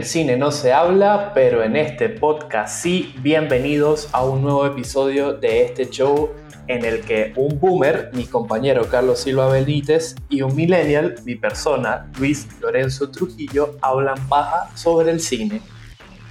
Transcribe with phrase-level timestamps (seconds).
[0.00, 3.14] El cine no se habla, pero en este podcast sí.
[3.18, 6.30] Bienvenidos a un nuevo episodio de este show
[6.68, 12.10] en el que un boomer, mi compañero Carlos Silva Benítez, y un millennial, mi persona,
[12.18, 15.60] Luis Lorenzo Trujillo, hablan paja sobre el cine.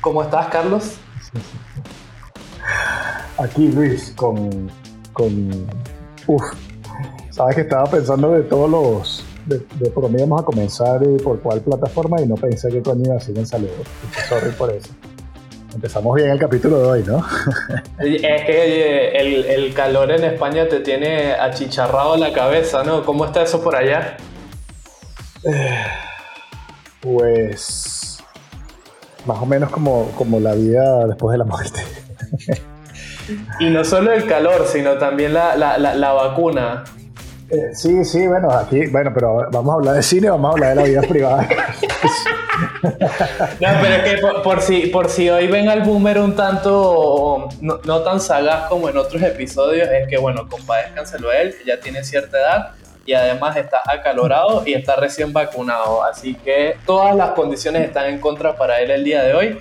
[0.02, 0.96] ¿Cómo estás, Carlos?
[3.38, 4.72] Aquí, Luis, con...
[5.14, 5.68] con...
[6.26, 6.42] Uf,
[7.30, 11.40] sabes que estaba pensando de todos los de, por dónde íbamos a comenzar y por
[11.40, 13.88] cuál plataforma y no pensé que coño iba a en saludos.
[14.28, 14.90] Sorry por eso.
[15.74, 17.24] Empezamos bien el capítulo de hoy, ¿no?
[18.00, 23.06] es que el, el, calor en España te tiene achicharrado la cabeza, ¿no?
[23.06, 24.18] ¿Cómo está eso por allá?
[27.02, 28.22] Pues
[29.26, 31.82] más o menos como, como la vida después de la muerte.
[33.60, 36.84] y no solo el calor, sino también la, la, la vacuna.
[37.52, 40.70] Eh, sí, sí, bueno, aquí, bueno, pero vamos a hablar de cine, vamos a hablar
[40.70, 41.48] de la vida privada.
[43.60, 48.02] no, pero es que por, si, por si hoy ven al boomer un tanto no,
[48.02, 52.04] tan sagaz como en otros episodios, es que bueno, compadezcanselo a él, que ya tiene
[52.04, 52.72] cierta edad
[53.06, 56.04] y además está acalorado y está recién vacunado.
[56.04, 59.58] Así que todas las condiciones están en contra para él el día de hoy.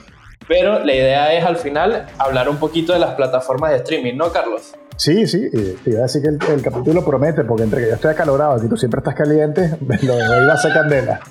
[0.46, 4.30] Pero la idea es al final hablar un poquito de las plataformas de streaming, ¿no,
[4.30, 4.74] Carlos?
[4.98, 5.48] Sí, sí,
[5.84, 8.68] te iba a decir que el, capítulo promete, porque entre que yo estoy acalorado y
[8.68, 11.20] tú siempre estás caliente, lo iba a hacer candela.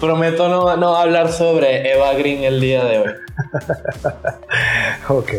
[0.00, 3.10] Prometo no, no, hablar sobre Eva Green el día de hoy.
[5.08, 5.30] ok.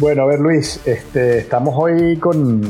[0.00, 2.62] bueno, a ver Luis, este, estamos hoy con,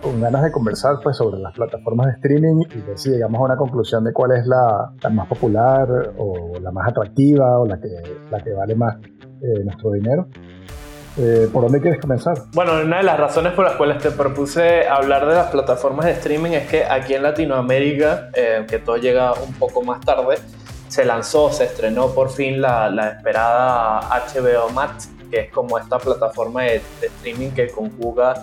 [0.00, 3.44] con, ganas de conversar pues, sobre las plataformas de streaming y ver si llegamos a
[3.44, 7.80] una conclusión de cuál es la, la más popular o la más atractiva o la
[7.80, 7.88] que,
[8.30, 8.96] la que vale más
[9.42, 10.28] eh, nuestro dinero.
[11.18, 12.44] Eh, ¿Por dónde quieres comenzar?
[12.52, 16.12] Bueno, una de las razones por las cuales te propuse hablar de las plataformas de
[16.12, 20.36] streaming es que aquí en Latinoamérica, eh, que todo llega un poco más tarde,
[20.88, 25.98] se lanzó, se estrenó por fin la, la esperada HBO Max, que es como esta
[25.98, 28.34] plataforma de, de streaming que conjuga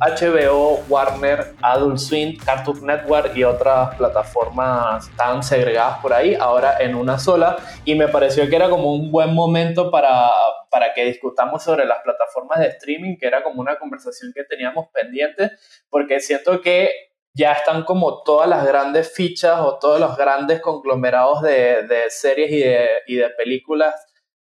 [0.00, 6.94] HBO, Warner, Adult Swim, Cartoon Network y otras plataformas tan segregadas por ahí, ahora en
[6.94, 7.56] una sola.
[7.84, 10.30] Y me pareció que era como un buen momento para,
[10.70, 14.86] para que discutamos sobre las plataformas de streaming, que era como una conversación que teníamos
[14.92, 15.52] pendiente,
[15.90, 16.90] porque siento que
[17.34, 22.50] ya están como todas las grandes fichas o todos los grandes conglomerados de, de series
[22.50, 23.94] y de, y de películas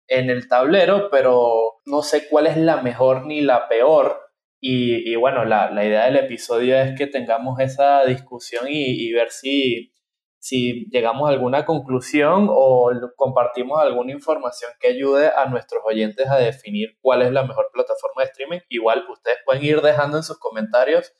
[0.08, 4.27] en el tablero, pero no sé cuál es la mejor ni la peor
[4.60, 9.94] y, bueno, la, la, idea del episodio es que tengamos esa discusión y, ver si,
[10.40, 16.38] si llegamos a alguna conclusión o compartimos alguna información que ayude a nuestros oyentes a
[16.38, 18.60] definir cuál es la mejor plataforma de streaming.
[18.70, 21.14] Igual ustedes pueden ir dejando en sus comentarios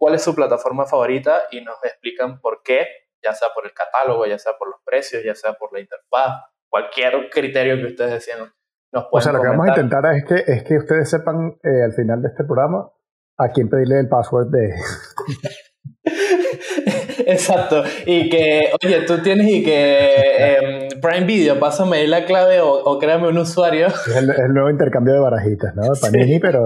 [0.00, 2.88] cuál es su plataforma favorita y nos explican por qué,
[3.22, 6.42] ya sea por el catálogo, ya sea por los precios, ya sea por la interfaz,
[6.68, 8.24] cualquier criterio que ustedes
[8.92, 11.92] o sea, lo que vamos a intentar es que, es que ustedes sepan eh, al
[11.92, 12.90] final de este programa
[13.38, 14.74] a quién pedirle el password de...
[17.26, 17.82] Exacto.
[18.06, 23.28] Y que, oye, tú tienes y que em, Prime Video, pásame la clave o, créame
[23.28, 23.86] un usuario.
[24.06, 25.82] Es el, nuevo intercambio de barajitas, ¿no?
[26.00, 26.64] Panini, pero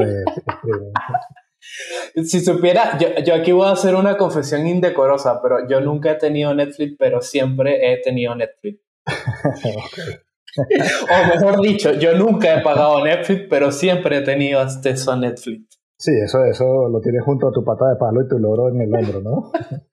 [2.25, 6.15] Si supiera, yo, yo, aquí voy a hacer una confesión indecorosa, pero yo nunca he
[6.15, 8.81] tenido Netflix, pero siempre he tenido Netflix.
[9.07, 10.15] okay.
[10.57, 15.81] o mejor dicho, yo nunca he pagado Netflix, pero siempre he tenido acceso a Netflix.
[15.99, 18.81] Sí, eso, eso lo tienes junto a tu pata de palo y tu loro en
[18.81, 19.53] el hombro, ¿no?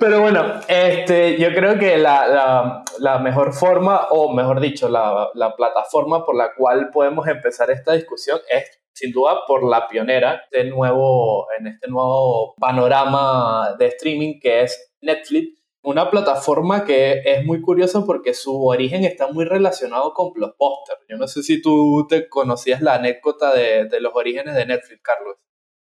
[0.00, 5.54] Pero bueno, este, yo creo que la, la, mejor forma, o mejor dicho, la, la,
[5.54, 10.64] plataforma por la cual podemos empezar esta discusión es sin duda por la pionera de
[10.64, 15.57] nuevo, en este nuevo panorama de streaming que es Netflix,
[15.88, 20.96] una plataforma que es muy curiosa porque su origen está muy relacionado con Blockbuster.
[21.08, 25.36] Yo no sé si tú te conocías la anécdota de, los orígenes de Netflix, Carlos.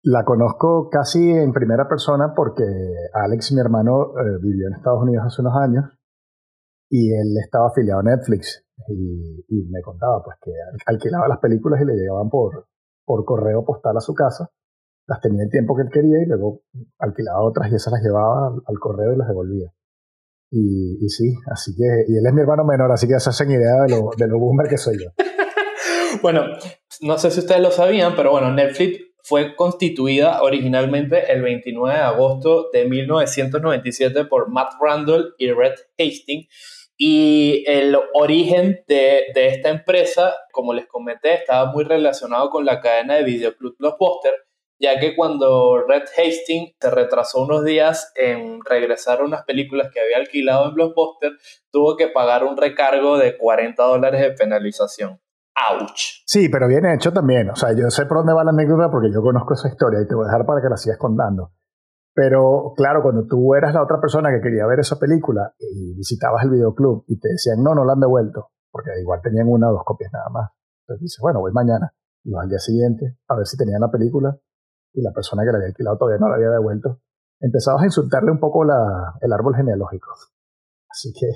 [0.03, 2.65] La conozco casi en primera persona porque
[3.13, 5.85] Alex, mi hermano, eh, vivió en Estados Unidos hace unos años
[6.89, 10.51] y él estaba afiliado a Netflix y, me contaba pues que
[10.87, 12.69] alquilaba las películas y le llegaban por,
[13.05, 14.49] por correo postal a su casa.
[15.07, 16.63] Las tenía el tiempo que él quería y luego
[16.99, 19.71] alquilaba otras y esas las llevaba al correo y las devolvía.
[20.53, 23.51] Y, sí, así que, y él es mi hermano menor, así que ya se hacen
[23.51, 25.11] idea de lo, de lo boomer que soy yo.
[26.23, 26.45] bueno,
[27.03, 32.03] no sé si ustedes lo sabían, pero bueno, Netflix fue constituida originalmente el 29 de
[32.03, 36.49] agosto de 1997 por Matt Randall y Red Hastings.
[36.97, 42.81] Y el origen de, de, esta empresa, como les comenté, estaba muy relacionado con la
[42.81, 44.35] cadena de videoclub Blockbuster,
[44.81, 50.01] ya que cuando Red Hastings se retrasó unos días en regresar a unas películas que
[50.01, 51.33] había alquilado en Blockbuster,
[51.71, 55.21] tuvo que pagar un recargo de 40 dólares de penalización.
[55.55, 56.23] ¡Auch!
[56.25, 57.51] Sí, pero viene hecho también.
[57.51, 60.09] O sea, yo sé por dónde va la anécdota porque yo conozco esa historia y
[60.09, 61.53] te voy a dejar para que la sigas contando.
[62.15, 66.43] Pero claro, cuando tú eras la otra persona que quería ver esa película y visitabas
[66.45, 69.73] el videoclub y te decían, no, no la han devuelto, porque igual tenían una o
[69.73, 70.51] dos copias nada más.
[70.87, 71.93] Entonces dices, bueno, voy mañana.
[72.25, 74.37] Y vas al día siguiente a ver si tenían la película
[74.93, 77.01] y la persona que la había alquilado todavía no la había devuelto.
[77.41, 80.11] Empezabas a insultarle un poco la, el árbol genealógico.
[80.89, 81.27] Así que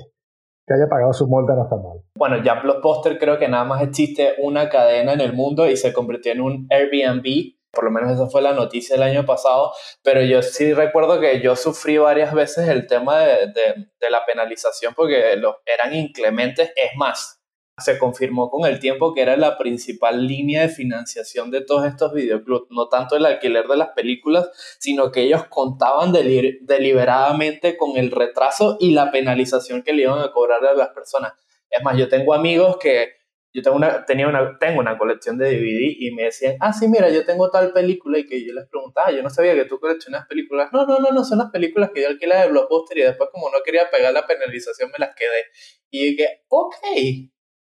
[0.67, 2.01] que haya pagado su multa no está mal.
[2.17, 5.93] Bueno, ya Blockbuster creo que nada más existe una cadena en el mundo y se
[5.93, 7.53] convirtió en un Airbnb.
[7.71, 9.73] Por lo menos esa fue la noticia el año pasado.
[10.03, 14.25] Pero yo sí recuerdo que yo sufrí varias veces el tema de, de, de la
[14.25, 16.69] penalización porque los, eran inclementes.
[16.75, 17.39] Es más,
[17.77, 22.13] se confirmó con el tiempo que era la principal línea de financiación de todos estos
[22.13, 24.49] videoclubs, no tanto el alquiler de las películas,
[24.79, 30.31] sino que ellos contaban deliberadamente con el retraso y la penalización que le iban a
[30.31, 31.33] cobrar a las personas.
[31.69, 33.09] Es más, yo tengo amigos que
[33.53, 36.89] yo tengo una, tenía una, tengo una colección de DVD y me decían, ah, sí,
[36.89, 39.79] mira, yo tengo tal película y que yo les preguntaba, yo no sabía que tú
[39.79, 40.71] coleccionas películas.
[40.73, 43.49] No, no, no, no, son las películas que yo alquilé de Blockbuster y después como
[43.49, 45.45] no quería pegar la penalización me las quedé.
[45.89, 46.75] Y dije, ok,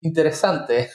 [0.05, 0.89] interesante.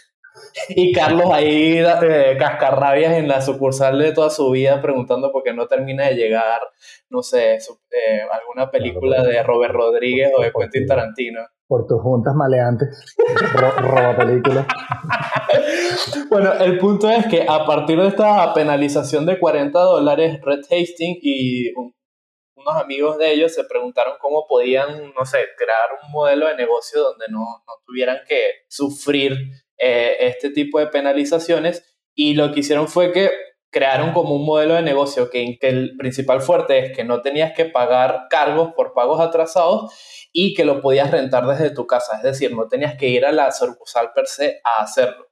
[0.68, 5.52] Y Carlos ahí eh, cascarrabias en la sucursal de toda su vida preguntando por qué
[5.52, 6.60] no termina de llegar,
[7.08, 11.40] no sé, eh, alguna película de Robert Rodríguez o de Quentin Tarantino.
[11.66, 12.88] Por tus juntas maleantes,
[13.78, 14.66] roba películas.
[16.30, 21.18] bueno, el punto es que a partir de esta penalización de 40 dólares, Red Hastings
[21.22, 21.72] y
[22.60, 27.02] unos amigos de ellos se preguntaron cómo podían, no sé, crear un modelo de negocio
[27.02, 29.36] donde no, no tuvieran que sufrir
[29.78, 31.96] eh, este tipo de penalizaciones.
[32.14, 33.30] Y lo que hicieron fue que
[33.70, 37.52] crearon como un modelo de negocio que, que el principal fuerte es que no tenías
[37.52, 39.92] que pagar cargos por pagos atrasados
[40.32, 43.32] y que lo podías rentar desde tu casa, es decir, no tenías que ir a
[43.32, 45.29] la sucursal per se a hacerlo.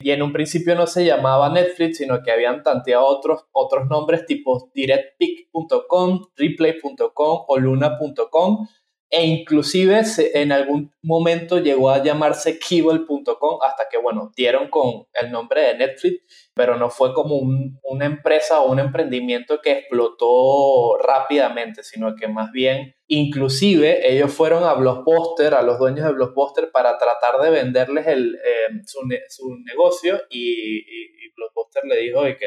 [0.00, 3.44] Y en un principio no se llamaba Netflix, sino que habían tanteado otros,
[3.88, 8.66] nombres tipo directpick.com, replay.com o luna.com
[9.10, 10.02] e inclusive
[10.34, 15.78] en algún momento llegó a llamarse Kibble.com hasta que, bueno, dieron con el nombre de
[15.78, 22.28] Netflix, pero no fue como una empresa o un emprendimiento que explotó rápidamente, sino que
[22.28, 27.50] más bien, inclusive ellos fueron a Blockbuster, a los dueños de Blockbuster, para tratar de
[27.50, 28.98] venderles el, eh, su,
[29.28, 32.46] su, negocio y, y, Blockbuster le dijo de que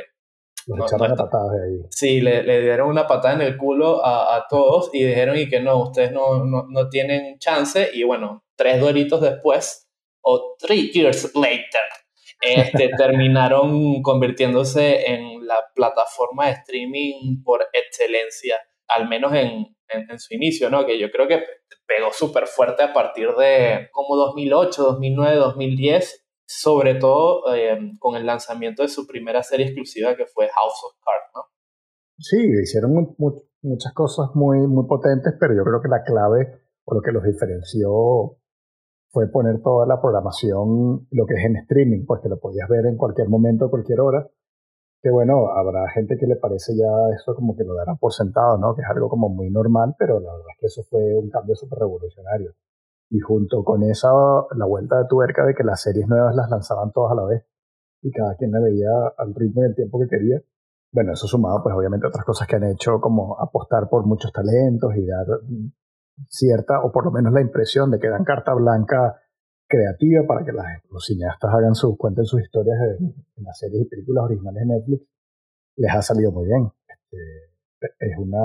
[0.68, 1.86] los echaron patadas de ahí.
[1.90, 5.50] Sí, le, le, dieron una patada en el culo a, a todos y dijeron y
[5.50, 7.90] que no, ustedes no, no, no, tienen chance.
[7.94, 9.90] Y bueno, tres duelitos después,
[10.22, 11.82] o three years later,
[12.44, 18.58] este, terminaron convirtiéndose en la plataforma de streaming por excelencia,
[18.88, 20.86] al menos en, en, su inicio, ¿no?
[20.86, 21.44] Que yo creo que
[21.86, 28.26] pegó súper fuerte a partir de como 2008, 2009, 2010 sobre todo eh, con el
[28.26, 31.42] lanzamiento de su primera serie exclusiva que fue House of Cards, ¿no?
[32.20, 33.16] Sí, hicieron
[33.62, 37.24] muchas cosas muy, muy potentes, pero yo creo que la clave o lo que los
[37.24, 38.38] diferenció
[39.14, 42.88] fue poner toda la programación, lo que es en streaming, pues que lo podías ver
[42.88, 44.28] en cualquier momento, a cualquier hora.
[45.04, 48.58] Que bueno, habrá gente que le parece ya eso como que lo darán por sentado,
[48.58, 48.74] ¿no?
[48.74, 51.56] Que es algo como muy normal, pero la verdad es que eso fue un cambio
[51.56, 52.54] súper revolucionario.
[53.12, 54.10] Y junto con esa,
[54.58, 57.46] la vuelta de tuerca de que las series nuevas las lanzaban todas a la vez
[58.02, 60.42] y cada quien la veía al ritmo y el tiempo que quería.
[60.92, 64.96] Bueno, eso sumado, pues obviamente otras cosas que han hecho, como apostar por muchos talentos
[64.96, 65.28] y dar
[66.30, 69.20] cierta, o por lo menos la impresión de que dan carta blanca
[69.68, 74.26] creativa para que los cineastas hagan sus, cuenten sus historias en, las series y películas
[74.26, 75.08] originales de Netflix,
[75.78, 76.72] les ha salido muy bien.
[76.88, 78.40] Este, es una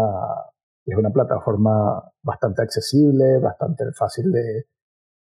[0.89, 4.67] es una plataforma bastante accesible, bastante fácil de,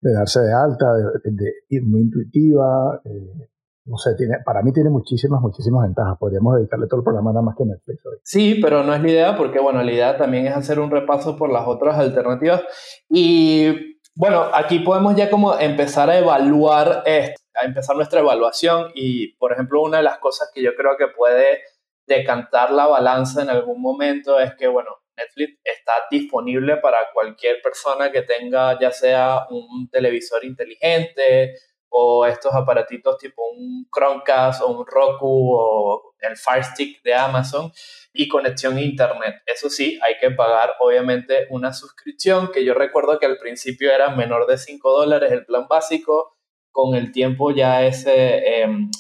[0.01, 0.87] darse de alta,
[1.23, 3.01] de, muy intuitiva.
[3.05, 3.49] Eh,
[3.85, 6.17] no sé, tiene, para mí tiene muchísimas, muchísimas ventajas.
[6.19, 8.17] Podríamos dedicarle todo el programa nada más que Netflix hoy.
[8.23, 11.37] Sí, pero no es la idea porque, bueno, la idea también es hacer un repaso
[11.37, 12.63] por las otras alternativas.
[13.09, 19.53] Y, bueno, aquí podemos ya como empezar a evaluar, a empezar nuestra evaluación y, por
[19.53, 21.63] ejemplo, una de las cosas que yo creo que puede
[22.07, 28.11] decantar la balanza en algún momento es que, bueno, Netflix está disponible para cualquier persona
[28.11, 31.55] que tenga ya sea un televisor inteligente
[31.95, 37.71] o estos aparatitos tipo un Chromecast o un Roku o el Fire Stick de Amazon
[38.15, 39.43] y conexión a internet.
[39.47, 44.09] Eso sí, hay que pagar obviamente una suscripción que yo recuerdo que al principio era
[44.17, 46.39] menor de 5 dólares el plan básico.
[46.71, 48.91] Con el tiempo ya ese, em,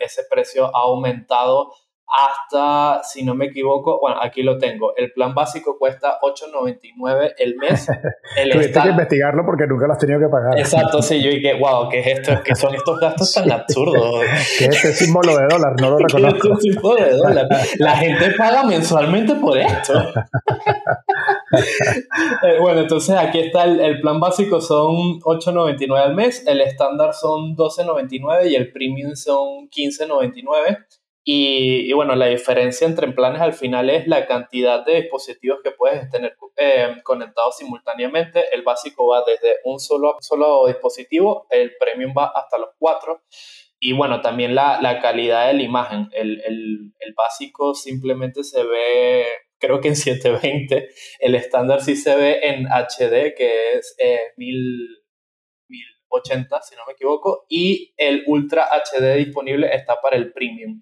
[0.00, 1.74] ese precio ha aumentado
[2.12, 7.56] hasta, si no me equivoco, bueno, aquí lo tengo, el plan básico cuesta 8.99 el
[7.56, 7.88] mes.
[8.36, 10.58] El Tuviste que investigarlo porque nunca lo has tenido que pagar.
[10.58, 12.32] Exacto, sí, yo dije, wow, ¿qué es esto?
[12.42, 14.20] ¿Qué son estos gastos tan absurdos?
[14.58, 15.74] ¿Qué es este símbolo de dólar?
[15.80, 16.40] No lo reconozco.
[16.40, 17.48] ¿Qué es este símbolo de dólar?
[17.78, 19.92] La gente paga mensualmente por esto.
[21.54, 27.12] Eh, bueno, entonces aquí está el, el plan básico son 8.99 al mes, el estándar
[27.12, 30.78] son 12.99 y el premium son 15.99.
[31.24, 36.10] Y, bueno, la diferencia entre planes al final es la cantidad de dispositivos que puedes
[36.10, 38.52] tener eh, conectados simultáneamente.
[38.52, 43.22] El básico va desde un solo, solo dispositivo, el premium va hasta los cuatro.
[43.78, 46.08] Y bueno, también la, la calidad de la imagen.
[46.12, 49.26] El, el, el, básico simplemente se ve,
[49.58, 50.88] creo que en 720.
[51.20, 57.44] El estándar sí se ve en HD, que es eh, 1080, si no me equivoco.
[57.48, 60.80] Y el Ultra HD disponible está para el premium.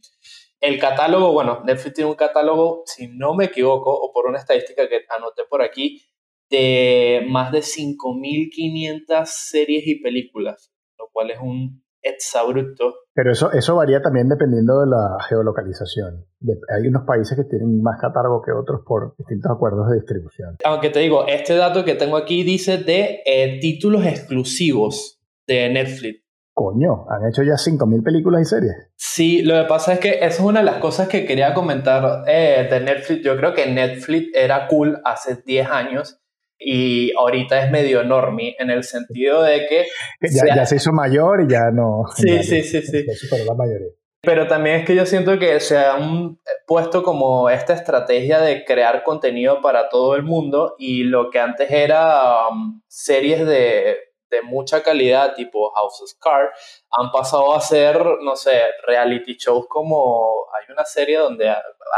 [0.61, 4.89] El catálogo, bueno, Netflix tiene un catálogo, si no me equivoco, o por una estadística
[4.89, 6.03] que anoté por aquí,
[6.51, 12.95] de más de 5.500 series y películas, lo cual es un exabrupto.
[13.15, 16.27] Pero eso, eso varía también dependiendo de la geolocalización.
[16.75, 20.57] hay unos países que tienen más catálogo que otros por distintos acuerdos de distribución.
[20.65, 26.30] Aunque te digo, este dato que tengo aquí dice de eh, títulos exclusivos de Netflix.
[26.61, 28.75] Coño, han hecho ya 5.000 películas y series.
[28.95, 32.25] Sí, lo que pasa es que eso es una de las cosas que quería comentar
[32.27, 33.25] eh, de Netflix.
[33.25, 36.21] Yo creo que Netflix era cool hace 10 años
[36.59, 39.87] y ahorita es medio normie en el sentido de que...
[40.21, 42.03] Ya, se hizo mayor y ya no...
[42.15, 43.07] Sí, sí, sí, sí.
[43.47, 43.89] la mayoría.
[44.21, 49.03] Pero también es que yo siento que se han puesto como esta estrategia de crear
[49.03, 54.83] contenido para todo el mundo y lo que antes era um, series de de mucha
[54.83, 60.73] calidad, tipo House of Cards, han pasado a ser, no sé, reality shows como hay
[60.73, 61.49] una serie donde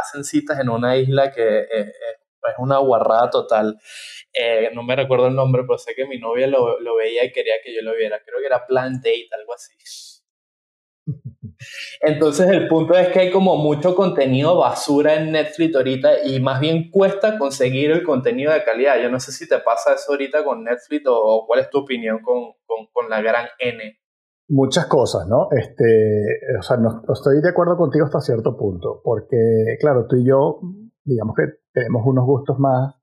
[0.00, 1.92] hacen citas en una isla que eh, eh,
[2.48, 3.78] es una guarrada total.
[4.32, 7.32] Eh, no me recuerdo el nombre, pero sé que mi novia lo, lo, veía y
[7.32, 8.20] quería que yo lo viera.
[8.24, 9.72] Creo que era Plan Date, algo así.
[12.00, 16.60] Entonces el punto es que hay como mucho contenido basura en Netflix ahorita y más
[16.60, 19.00] bien cuesta conseguir el contenido de calidad.
[19.02, 22.20] Yo no sé si te pasa eso ahorita con Netflix o, cuál es tu opinión
[22.22, 23.98] con, con, la gran N.
[24.48, 25.48] Muchas cosas, ¿no?
[25.50, 26.26] Este,
[26.58, 30.60] o sea, no, estoy de acuerdo contigo hasta cierto punto, porque claro, tú y yo,
[31.04, 32.94] digamos que tenemos unos gustos más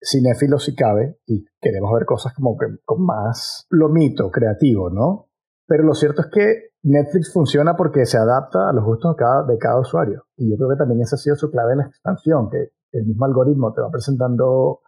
[0.00, 5.30] cinéfilos si cabe y queremos ver cosas como que con más lomito creativo, ¿no?
[5.66, 9.80] Pero lo cierto es que Netflix funciona porque se adapta a los gustos de cada,
[9.80, 10.24] usuario.
[10.36, 13.06] Y yo creo que también esa ha sido su clave en la expansión, que el
[13.06, 14.82] mismo algoritmo te va presentando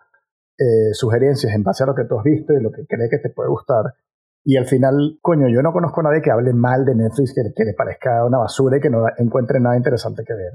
[0.57, 3.19] eh, sugerencias en base a lo que tú has visto y lo que cree que
[3.19, 3.95] te puede gustar.
[4.45, 7.43] Y al final, coño, yo no conozco a nadie que hable mal de Netflix, que,
[7.55, 10.53] que le parezca una basura y que no encuentre nada interesante que ver.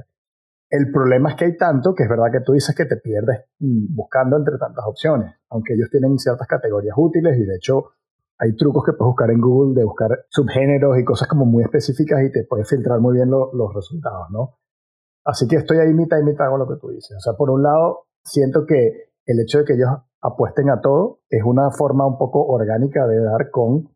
[0.70, 3.42] El problema es que hay tanto que es verdad que tú dices que te pierdes
[3.60, 7.92] mm, buscando entre tantas opciones, aunque ellos tienen ciertas categorías útiles y de hecho
[8.40, 12.24] hay trucos que puedes buscar en Google de buscar subgéneros y cosas como muy específicas
[12.24, 14.58] y te puedes filtrar muy bien los resultados, ¿no?
[15.26, 17.16] Así que estoy ahí mitad y mitad con lo que tú dices.
[17.18, 19.90] O sea, por un lado, siento que el hecho de que ellos
[20.22, 23.90] apuesten a todo es una forma un poco orgánica de dar con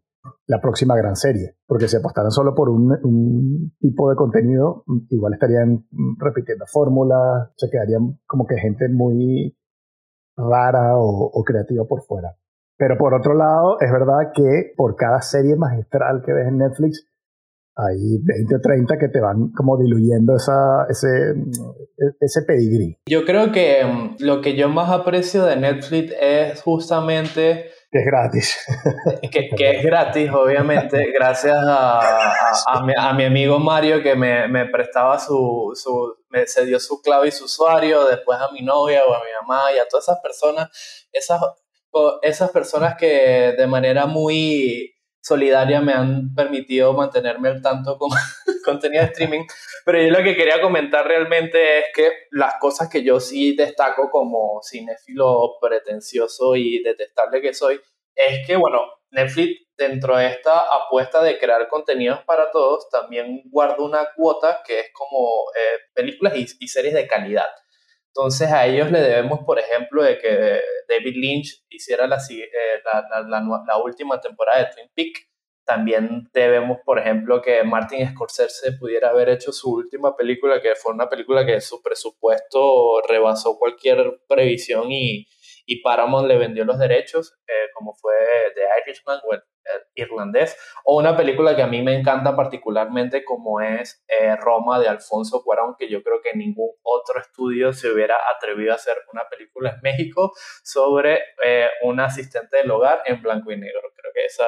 [0.46, 1.58] la próxima gran serie.
[1.65, 5.86] Porque si apostaran solo por un, tipo de contenido, igual estarían
[6.17, 9.58] repitiendo fórmulas, se quedarían como que gente muy
[10.38, 12.38] rara o creativa por fuera.
[12.77, 17.07] Pero por otro lado, es verdad que por cada serie magistral que ves en Netflix,
[17.77, 21.36] hay 20 o 30 que te van como diluyendo esa, ese,
[22.19, 22.98] ese pedigrí.
[23.07, 27.69] Yo creo que mm, lo que yo más aprecio de Netflix es justamente...
[27.91, 28.57] Que es gratis.
[29.31, 32.00] Que, que es gratis, obviamente, gracias a,
[32.65, 37.01] a, mi, a, mi, amigo Mario que me, me prestaba su, su, me cedió su
[37.01, 40.05] clave y su usuario, después a mi novia o a mi mamá y a todas
[40.05, 40.69] esas personas,
[41.12, 41.41] esas
[42.22, 44.94] esas personas que de manera muy
[45.27, 48.10] solidaria me han permitido mantenerme al tanto con
[48.65, 49.46] contenido de streaming.
[49.86, 54.10] Pero yo lo que quería comentar realmente es que las cosas que yo sí destaco
[54.10, 57.79] como cinéfilo pretencioso y detestable que soy,
[58.15, 63.84] es que, bueno, Netflix dentro de esta apuesta de crear contenidos para todos, también guarda
[63.84, 67.46] una cuota que es como eh, películas y series de calidad.
[68.17, 70.59] Entonces a ellos le debemos, por ejemplo, de que
[70.89, 72.81] David Lynch hiciera la, eh,
[73.27, 75.27] la, última temporada de Twin Peaks.
[75.63, 80.93] También debemos, por ejemplo, que Martin Scorsese pudiera haber hecho su última película, que fue
[80.93, 85.27] una película que su presupuesto rebasó cualquier previsión y,
[85.67, 88.13] y Paramount le vendió los derechos, eh, como fue
[88.55, 89.43] The Irishman o el,
[89.95, 94.88] irlandés, o una película que a mí me encanta particularmente como es eh, Roma de
[94.88, 99.27] Alfonso Cuarón, que yo creo que ningún otro estudio se hubiera atrevido a hacer una
[99.29, 100.31] película en México
[100.63, 103.91] sobre eh, un asistente del hogar en blanco y negro.
[103.93, 104.45] Creo que esa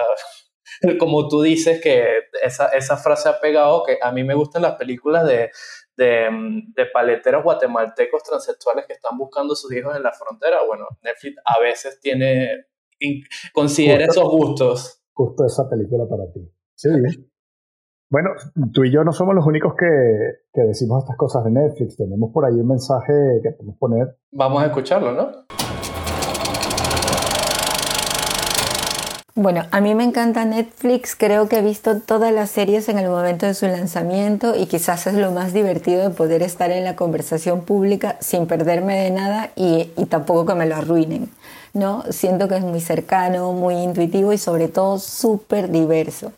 [1.00, 4.76] como tú dices que esa, esa, frase ha pegado, que a mí me gustan las
[4.76, 5.52] películas de,
[6.00, 10.60] de, paleteros guatemaltecos transexuales que están buscando a sus hijos en la frontera.
[10.66, 12.66] Bueno, Netflix a veces tiene,
[13.54, 15.04] considera esos gustos.
[15.14, 16.50] Justo esa película para ti.
[16.76, 16.90] Sí.
[18.10, 18.30] Bueno,
[18.74, 19.86] tú y yo no somos los únicos que,
[20.52, 21.98] que decimos estas cosas de Netflix.
[21.98, 23.14] Tenemos por ahí un mensaje
[23.44, 24.18] que podemos poner.
[24.32, 25.59] Vamos a escucharlo, ¿no?
[29.36, 33.10] Bueno, a mí me encanta Netflix, creo que he visto todas las series en el
[33.10, 36.96] momento de su lanzamiento y quizás es lo más divertido de poder estar en la
[36.96, 41.30] conversación pública sin perderme de nada y, y tampoco que me lo arruinen.
[41.74, 42.04] ¿no?
[42.10, 46.34] Siento que es muy cercano, muy intuitivo y sobre todo súper diverso.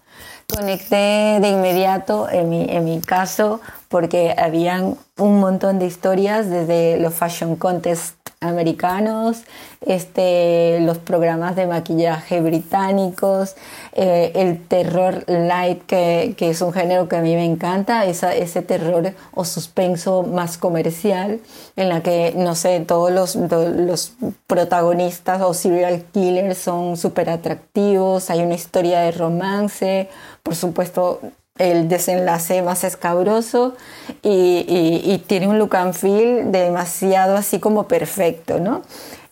[0.53, 6.98] Conecté de inmediato en mi, en mi caso porque habían un montón de historias desde
[6.98, 9.43] los fashion contests americanos,
[9.86, 13.55] este, los programas de maquillaje británicos,
[13.93, 18.33] eh, el terror light, que, que, es un género que a mí me encanta, esa,
[18.36, 21.39] ese terror o suspenso más comercial,
[21.75, 24.13] en la que, no sé, todos los, los
[24.48, 30.10] protagonistas o serial killers son súper atractivos, hay una historia de romance,
[30.41, 31.21] por supuesto
[31.62, 33.75] el desenlace más escabroso
[34.24, 38.82] y, tiene un look and feel demasiado así como perfecto, ¿no?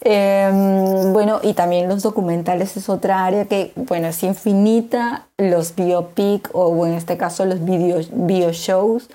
[0.02, 6.50] Em, bueno, y también los documentales es otra área que, bueno, es infinita, los biopic
[6.54, 9.10] o en este caso los video, bio shows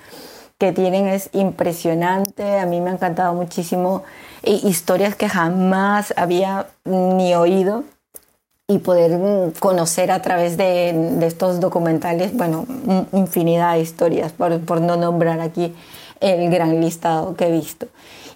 [0.57, 4.03] que tienen es impresionante, a mí me ha encantado muchísimo,
[4.43, 7.83] historias que jamás había ni oído
[8.67, 12.65] y poder mm, conocer a través de, estos documentales, bueno,
[13.11, 15.75] infinidad de historias, por, por, no nombrar aquí
[16.19, 17.87] el gran listado que he visto.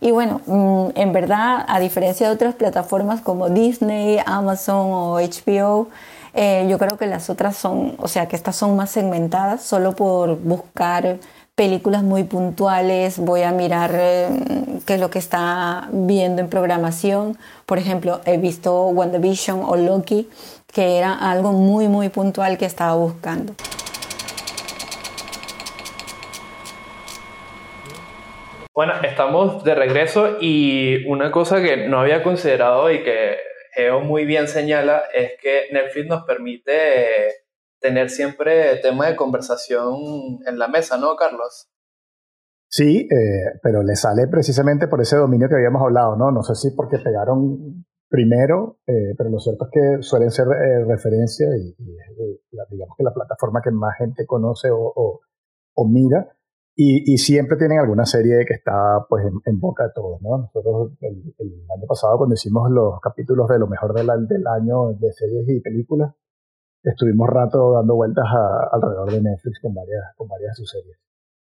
[0.02, 5.88] Y bueno, mm, en verdad, a diferencia de otras plataformas como Disney, Amazon o HBO,
[6.36, 9.96] eh, yo creo que las otras son, o sea, que estas son más segmentadas solo
[9.96, 11.18] por buscar
[11.60, 14.30] películas muy puntuales, voy a mirar eh,
[14.88, 17.38] qué es lo que está viendo en programación.
[17.65, 20.30] Por ejemplo, he visto WandaVision o Loki,
[20.74, 23.56] que era algo muy, muy puntual que estaba buscando.
[28.74, 33.36] Bueno, estamos de regreso y una cosa que no había considerado y que
[33.74, 37.49] Geo muy bien señala es que Netflix nos permite
[37.80, 39.96] tener siempre tema de conversación
[40.46, 41.70] en la mesa, ¿no, Carlos?
[42.70, 46.32] Sí, eh, pero le sale precisamente por ese dominio que habíamos hablado, ¿no?
[46.32, 50.86] No sé si porque pegaron primero, eh, pero lo cierto es que suelen ser eh,
[50.86, 51.76] referencia y,
[52.70, 55.22] digamos que la plataforma que más gente conoce o,
[55.88, 56.28] mira.
[56.82, 60.38] Y, siempre tienen alguna serie que está pues en, boca de todos, ¿no?
[60.38, 61.34] Nosotros el,
[61.76, 66.13] año pasado cuando hicimos los capítulos de lo mejor del año de series y películas,
[66.84, 68.26] estuvimos rato dando vueltas
[68.72, 70.98] alrededor de Netflix con varias, con varias de sus series.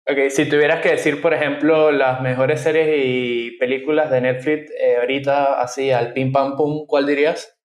[0.09, 4.97] Ok, si tuvieras que decir, por ejemplo, las mejores series y películas de Netflix eh,
[5.01, 7.57] ahorita, así al pim pam pum, ¿cuál dirías?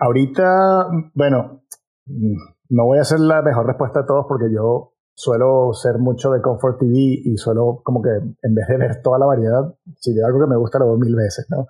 [0.00, 1.62] Ahorita, bueno,
[2.06, 6.42] no voy a hacer la mejor respuesta de todos porque yo suelo ser mucho de
[6.42, 6.92] Comfort TV
[7.24, 10.50] y suelo como que en vez de ver toda la variedad, si veo algo que
[10.50, 11.68] me gusta lo veo mil veces, ¿no?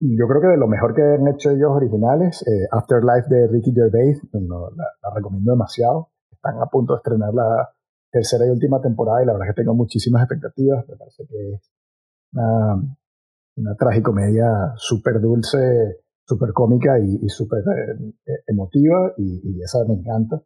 [0.00, 3.72] Yo creo que de lo mejor que han hecho ellos originales, eh, Afterlife de Ricky
[3.72, 6.10] Gervais, la, recomiendo demasiado.
[6.30, 7.70] Están a punto de estrenar la
[8.10, 10.84] tercera y última temporada y la verdad es que tengo muchísimas expectativas.
[10.88, 11.72] Me parece que es
[12.32, 12.74] una,
[13.56, 20.42] una tragicomedia súper dulce, súper cómica y, súper eh, emotiva y, esa me encanta.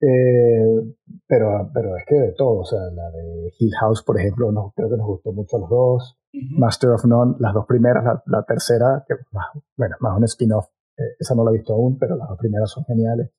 [0.00, 0.94] Eh,
[1.26, 4.72] pero, pero es que de todo, o sea, la de Hill House, por ejemplo, no,
[4.74, 6.16] creo que nos gustó mucho a los dos.
[6.32, 9.14] Master of None, las dos primeras, la, tercera, que
[9.76, 12.70] bueno, más un spin-off, eh, esa no la he visto aún, pero las dos primeras
[12.70, 13.30] son geniales.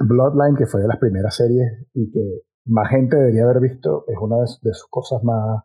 [0.00, 4.16] Bloodline, que fue de las primeras series y que más gente debería haber visto, es
[4.20, 5.62] una de, sus cosas más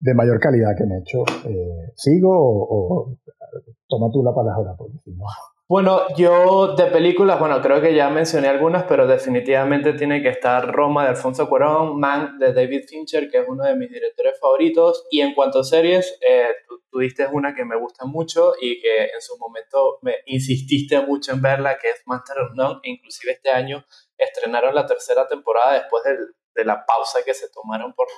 [0.00, 1.24] de mayor calidad que han hecho.
[1.46, 3.16] Eh, ¿Sigo o,
[3.88, 4.74] toma tú la palabra?
[4.76, 5.24] Porque si no...
[5.70, 10.66] Bueno, yo de películas, bueno, creo que ya mencioné algunas, pero definitivamente tiene que estar
[10.66, 15.06] Roma de Alfonso Cuarón, Man de David Fincher, que es uno de mis directores favoritos.
[15.12, 16.48] Y en cuanto a series, eh,
[16.90, 21.34] tú, diste una que me gusta mucho y que en su momento me insististe mucho
[21.34, 22.80] en verla, que es Master of None.
[22.82, 23.84] E inclusive este año
[24.18, 28.08] estrenaron la tercera temporada después de la pausa que se tomaron por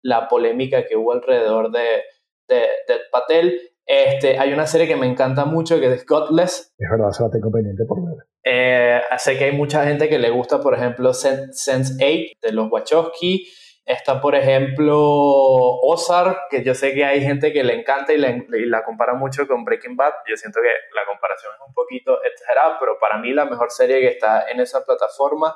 [0.00, 2.04] la polémica que hubo alrededor de,
[2.46, 3.73] de, de Patel.
[3.86, 6.74] Este, hay una serie que me encanta mucho que es Godless.
[6.78, 8.26] Es verdad, se la tengo pendiente por ver.
[8.42, 13.46] Eh, sé que hay mucha gente que le gusta, por ejemplo, Sense8 de los Wachowski.
[13.84, 18.82] Está, por ejemplo, Ozark, que yo sé que hay gente que le encanta y, la
[18.82, 20.12] compara mucho con Breaking Bad.
[20.26, 24.00] Yo siento que la comparación es un poquito exagerada, pero para mí la mejor serie
[24.00, 25.54] que está en esa plataforma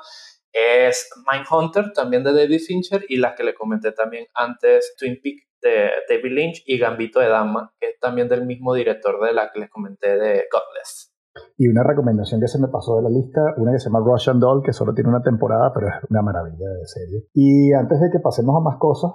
[0.51, 5.48] es Mindhunter, también de David Fincher, y las que le comenté también antes, Twin Peaks
[5.61, 9.51] de David Lynch y Gambito de Dama, que es también del mismo director de la
[9.51, 11.13] que les comenté de Godless.
[11.57, 14.39] Y una recomendación que se me pasó de la lista, una que se llama Russian
[14.39, 17.27] Doll, que solo tiene una temporada, pero es una maravilla de serie.
[17.33, 19.11] Y antes de que pasemos a más cosas,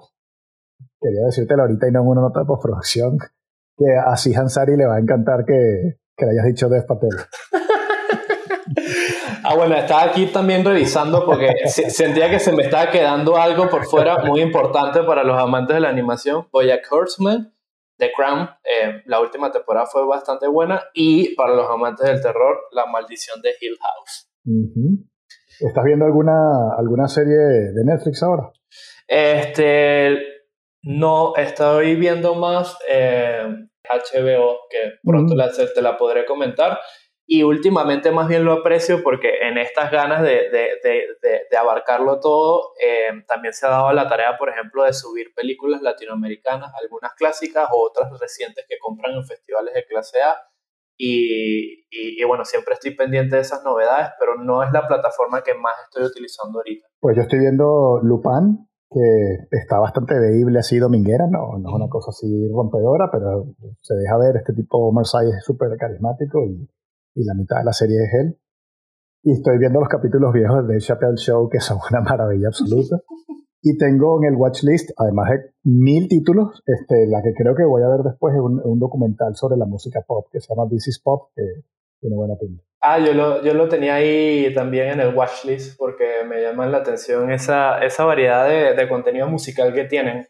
[1.01, 3.19] quería decírtelo ahorita y no en una nota de postproducción,
[3.77, 7.11] que a Sihan Sari le va a encantar que, que le hayas dicho Dev Patel.
[9.47, 13.85] Ah, bueno, estaba aquí también revisando porque sentía que se me estaba quedando algo por
[13.85, 16.49] fuera muy importante para los amantes de la animación.
[16.51, 17.55] Bojack Horseman,
[17.99, 22.57] The Crown, eh, la última temporada fue bastante buena y para los amantes del terror,
[22.73, 24.31] La maldición de Hill House.
[25.61, 28.51] ¿Estás viendo alguna, alguna serie de Netflix ahora?
[29.07, 30.19] Este,
[30.85, 33.47] no, estoy viendo más eh,
[33.85, 35.35] HBO, que pronto
[35.75, 36.79] te la podré comentar.
[37.27, 42.21] Y últimamente más bien lo aprecio porque en estas ganas de, de, de, de abarcarlo
[42.21, 47.15] todo, eh, también se ha dado la tarea, por ejemplo, de subir películas latinoamericanas, algunas
[47.15, 50.37] clásicas o otras recientes que compran en festivales de clase A.
[50.97, 55.55] Y, y, bueno, siempre estoy pendiente de esas novedades, pero no es la plataforma que
[55.55, 56.87] más estoy utilizando ahorita.
[57.01, 61.89] Pues yo estoy viendo Lupin, que está bastante veíble así dominguera, no, no es una
[61.89, 63.47] cosa así rompedora, pero
[63.81, 66.69] se deja ver, este tipo Marseille es súper carismático y
[67.15, 68.39] y la mitad de la serie es él.
[69.23, 72.97] Y estoy viendo los capítulos viejos de Chappelle Show, que son una maravilla absoluta.
[73.63, 77.83] Y tengo en el watchlist, además de mil títulos, este, la que creo que voy
[77.83, 81.01] a ver después es un, documental sobre la música pop que se llama This is
[81.03, 81.43] Pop, que
[81.99, 82.63] tiene buena pinta.
[82.83, 86.79] Ah, yo lo, yo lo tenía ahí también en el watchlist porque me llama la
[86.79, 90.27] atención esa, esa variedad de, de contenido musical que tienen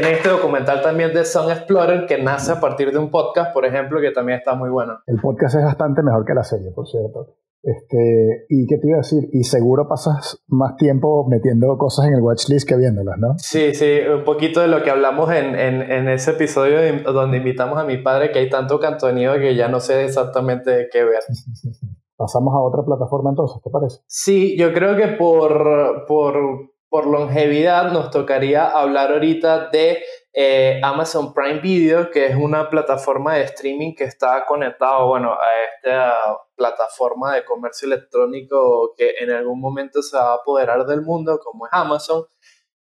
[0.00, 3.64] tienen este documental también de Song Explorer que nace a partir de un podcast, por
[3.64, 4.98] ejemplo, que también está muy bueno.
[5.06, 7.38] El podcast es bastante mejor que la serie, por cierto.
[7.62, 9.30] Este, ¿Y qué te iba a decir?
[9.32, 13.38] Y seguro pasas más tiempo metiendo cosas en el watchlist que viéndolas, ¿no?
[13.38, 16.78] Sí, sí, un poquito de lo que hablamos en, en, en ese episodio
[17.10, 21.04] donde invitamos a mi padre, que hay tanto contenido que ya no sé exactamente qué
[21.04, 21.22] ver.
[22.18, 24.00] Pasamos a otra plataforma entonces, ¿te parece?
[24.06, 31.32] Sí, yo creo que por, por por longevidad nos tocaría hablar ahorita de eh, Amazon
[31.32, 36.14] Prime Video, que es una plataforma de streaming que está conectado, bueno, a esta
[36.54, 41.66] plataforma de comercio electrónico que en algún momento se va a apoderar del mundo, como
[41.66, 42.24] es Amazon.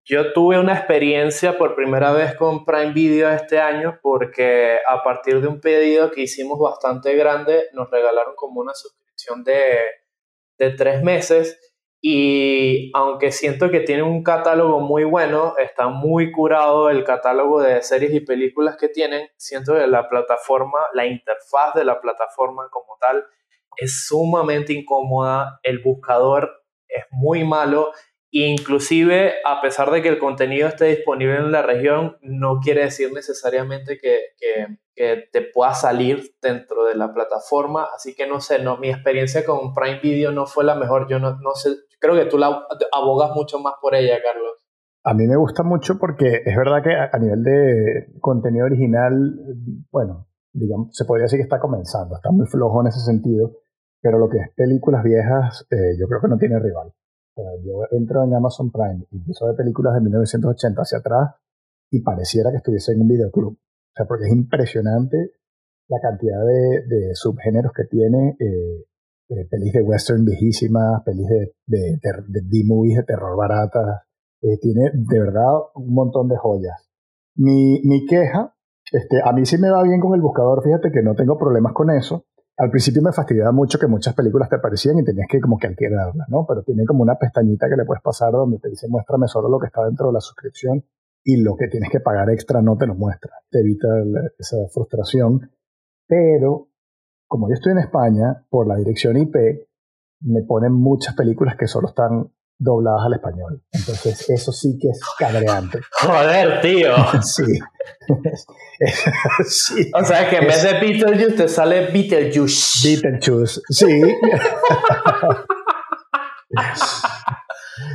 [0.04, 5.42] Yo tuve una experiencia por primera vez con Prime Video este año porque a partir
[5.42, 9.80] de un pedido que hicimos bastante grande, nos regalaron como una suscripción de,
[10.60, 11.75] de tres meses
[12.08, 17.82] y aunque siento que tiene un catálogo muy bueno, está muy curado el catálogo de
[17.82, 22.96] series y películas que tienen, siento que la plataforma, la interfaz de la plataforma como
[23.02, 23.26] tal,
[23.76, 27.92] es sumamente incómoda, el buscador es muy malo
[28.38, 33.14] Inclusive, a pesar de que el contenido esté disponible en la región, no quiere decir
[33.14, 34.20] necesariamente que,
[34.94, 37.88] que, te pueda salir dentro de la plataforma.
[37.96, 41.08] Así que no sé, no, mi experiencia con Prime Video no fue la mejor.
[41.08, 44.52] Yo no, no sé, creo que tú la abogas mucho más por ella, Carlos.
[45.06, 49.14] A mí me gusta mucho porque es verdad que a, nivel de contenido original,
[49.92, 53.54] bueno, digamos, se podría decir que está comenzando, está muy flojo en ese sentido,
[54.02, 56.92] pero lo que es películas viejas, eh, yo creo que no tiene rival
[57.64, 61.36] yo entro en Amazon Prime y empiezo a ver películas de 1980 hacia atrás
[61.92, 63.54] y pareciera que estuviese en un videoclub.
[63.54, 65.32] O sea, porque es impresionante
[65.88, 68.36] la cantidad de, subgéneros que tiene.
[68.40, 68.86] Eh,
[69.28, 74.04] eh, pelis de western viejísimas, pelis de, de, de B-movies de terror baratas.
[74.42, 76.90] Eh, tiene de verdad un montón de joyas.
[77.36, 78.56] Mi, mi queja,
[78.92, 81.74] este, a mí sí me va bien con el buscador, fíjate que no tengo problemas
[81.74, 82.26] con eso
[82.58, 85.68] al principio me fastidiaba mucho que muchas películas te aparecían y tenías que como que
[85.68, 86.46] alquilarlas, ¿no?
[86.48, 89.60] Pero tiene como una pestañita que le puedes pasar donde te dice muéstrame solo lo
[89.60, 90.84] que está dentro de la suscripción
[91.24, 93.32] y lo que tienes que pagar extra no te lo muestra.
[93.50, 93.88] Te evita
[94.38, 95.52] esa frustración.
[96.08, 96.70] Pero
[97.28, 99.36] como yo estoy en España, por la dirección IP,
[100.22, 103.62] me ponen muchas películas que solo están dobladas al español.
[103.72, 105.80] Entonces, eso sí que es cabreante.
[106.02, 106.94] Joder, tío.
[107.22, 107.44] sí.
[109.46, 109.92] sí.
[109.94, 113.02] O sea, que en vez de Beetlejuice te sale Beetlejuice.
[113.02, 114.02] Beetlejuice, sí.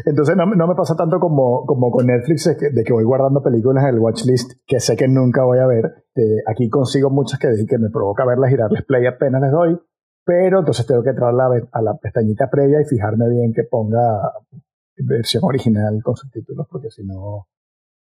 [0.05, 3.85] Entonces no, no, me pasa tanto como, como con Netflix de que, voy guardando películas
[3.85, 6.05] en el watchlist que sé que nunca voy a ver.
[6.47, 9.81] aquí consigo muchas que, que me provoca verlas y darles play apenas les doy,
[10.25, 14.33] pero entonces tengo que entrar a la, pestañita previa y fijarme bien que ponga
[14.97, 17.49] versión original con subtítulos, porque si no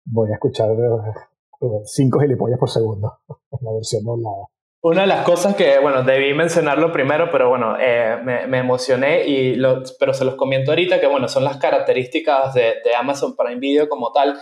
[0.07, 4.46] voy a escuchar eh, cinco gilipollas por segundo en la versión doblada.
[4.83, 9.55] Una de las cosas que, bueno, debí mencionarlo primero, pero bueno, eh, me, emocioné, y
[9.55, 13.59] lo, pero se los comento ahorita, que bueno, son las características de, de, Amazon Prime
[13.59, 14.38] Video como tal.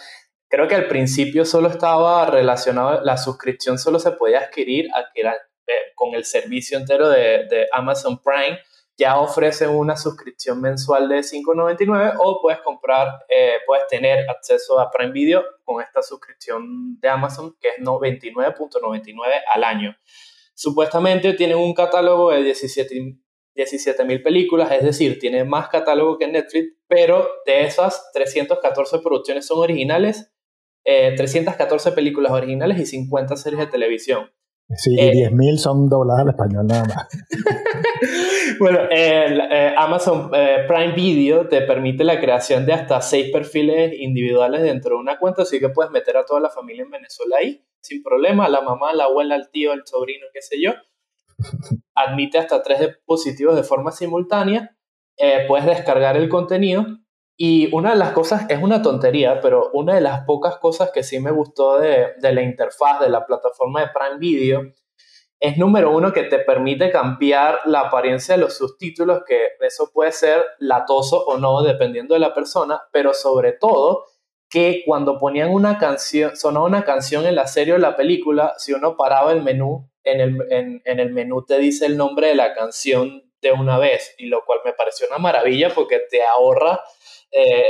[0.48, 4.88] Creo que al principio solo estaba relacionado, la suscripción solo se podía adquirir
[5.66, 8.58] eh, con el servicio entero de, de, Amazon Prime.
[8.96, 14.90] Ya ofrece una suscripción mensual de $5.99 o puedes comprar, eh, puedes tener acceso a
[14.90, 19.14] Prime Video con esta suscripción de Amazon que es 99.99
[19.54, 19.96] al año.
[20.54, 26.76] Supuestamente tienen un catálogo de 17 mil películas, es decir, tiene más catálogo que Netflix,
[26.86, 30.32] pero de esas 314 producciones son originales,
[30.84, 34.30] 314 eh, películas originales y 50 series de televisión.
[34.76, 37.08] Sí, y 10.000 eh, son dobladas al español nada más.
[38.58, 44.96] bueno, eh, Amazon Prime Video te permite la creación de hasta seis perfiles individuales dentro
[44.96, 48.02] de una cuenta, así que puedes meter a toda la familia en Venezuela ahí sin
[48.02, 50.72] problema, la mamá, la abuela, el tío, el sobrino, qué sé yo.
[51.94, 54.76] Admite hasta tres dispositivos de forma simultánea.
[55.16, 56.86] Eh, puedes descargar el contenido.
[57.36, 61.02] Y una de las cosas, es una tontería, pero una de las pocas cosas que
[61.02, 64.62] sí me gustó de, de la interfaz de la plataforma de Prime Video
[65.42, 70.12] es número uno que te permite cambiar la apariencia de los subtítulos, que eso puede
[70.12, 74.04] ser latoso o no, dependiendo de la persona, pero sobre todo
[74.48, 78.72] que cuando ponían una canción, sonaba una canción en la serie o la película, si
[78.72, 80.38] uno paraba el menú, en el,
[80.84, 84.44] en, el menú te dice el nombre de la canción de una vez, y lo
[84.44, 86.80] cual me pareció una maravilla porque te ahorra
[87.32, 87.64] eh,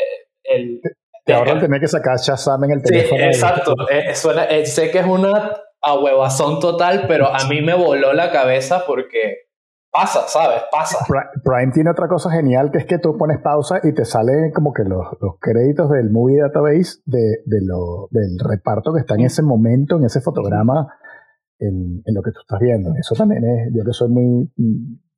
[0.44, 0.80] el...
[1.24, 3.20] Te, ahorra tener que sacar Shazam en el teléfono.
[3.20, 3.74] Sí, exacto.
[3.88, 8.84] Eh, eh, sé que es una ahuevazón total, pero a mí me voló la cabeza
[8.86, 9.42] porque
[9.92, 10.62] pasa, ¿sabes?
[10.72, 10.98] Pasa.
[11.44, 14.72] Prime tiene otra cosa genial que es que tú pones pausa y te salen como
[14.72, 19.22] que los, los créditos del Movie Database de, de lo, del reparto que está en
[19.22, 20.88] ese momento, en ese fotograma,
[21.58, 22.92] en, en, lo que tú estás viendo.
[22.98, 24.50] Eso también es, yo que soy muy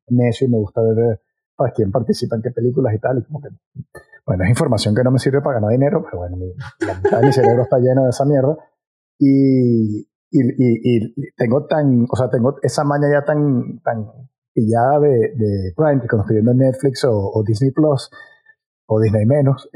[0.09, 1.21] necio y me gusta ver
[1.57, 3.49] para quién participa en qué películas y tal, y como que,
[4.27, 6.53] bueno, es información que no me sirve para ganar dinero, pero bueno, mi,
[6.87, 8.57] la mitad de mi cerebro está lleno de esa mierda.
[9.19, 14.07] Y, y, y, tengo tan, o sea, tengo esa maña ya tan, tan
[14.53, 18.11] pillada de, de Prime, que cuando estoy viendo Netflix o, Disney Plus
[18.87, 19.69] o Disney menos,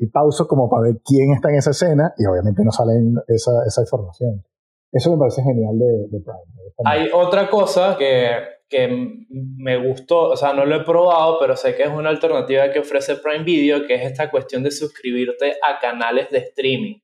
[0.00, 2.92] y pauso como para ver quién está en esa escena y obviamente no sale
[3.28, 4.44] esa, esa información.
[4.90, 6.62] Eso me parece genial de, de Prime.
[6.84, 8.36] Hay otra cosa que,
[8.72, 8.88] que
[9.58, 12.78] me gustó, o sea, no lo he probado, pero sé que es una alternativa que
[12.78, 16.96] ofrece Prime Video, que es esta cuestión de suscribirte a canales de streaming.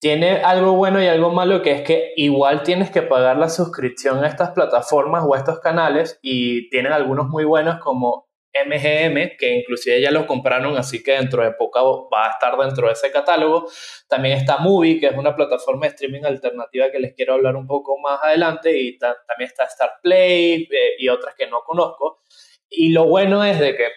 [0.00, 4.22] Tiene algo bueno y algo malo que es que igual tienes que pagar la suscripción
[4.22, 8.25] a estas plataformas o a estos canales y tienen algunos muy buenos como
[8.64, 12.86] MGM, que inclusive ya lo compraron, así que dentro de poco va a estar dentro
[12.86, 13.68] de ese catálogo.
[14.08, 17.66] También está Movie, que es una plataforma de streaming alternativa que les quiero hablar un
[17.66, 22.20] poco más adelante, y también está Star Play eh, y otras que no conozco.
[22.68, 23.88] Y lo bueno es de que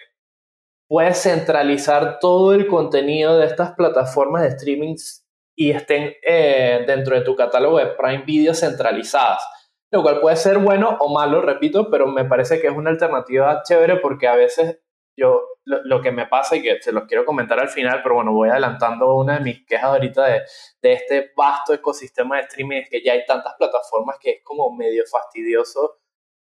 [0.86, 4.96] puedes centralizar todo el contenido de estas plataformas de streaming
[5.54, 9.40] y estén eh, dentro de tu catálogo de Prime Video centralizadas.
[9.92, 13.62] Lo cual puede ser bueno o malo, repito, pero me parece que es una alternativa
[13.64, 14.80] chévere porque a veces
[15.16, 18.32] yo lo, que me pasa y que se los quiero comentar al final, pero bueno,
[18.32, 20.42] voy adelantando una de mis quejas ahorita de,
[20.82, 24.74] de este vasto ecosistema de streaming, es que ya hay tantas plataformas que es como
[24.74, 25.99] medio fastidioso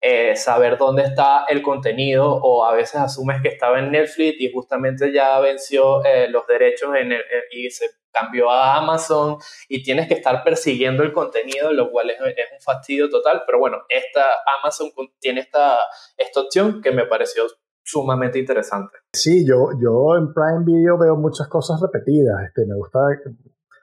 [0.06, 4.52] eh, saber dónde está el contenido o a veces asumes que estaba en Netflix y
[4.52, 7.14] justamente ya venció eh, los derechos en
[7.52, 9.38] y se cambió a Amazon
[9.70, 13.78] y tienes que estar persiguiendo el contenido, lo cual es, un fastidio total, pero bueno,
[13.88, 14.26] esta
[14.62, 14.90] Amazon
[15.20, 15.78] tiene esta,
[16.18, 17.44] esta opción que me pareció
[17.82, 18.98] sumamente interesante.
[19.14, 23.00] Sí, yo, yo en Prime Video veo muchas cosas repetidas, este, me gusta...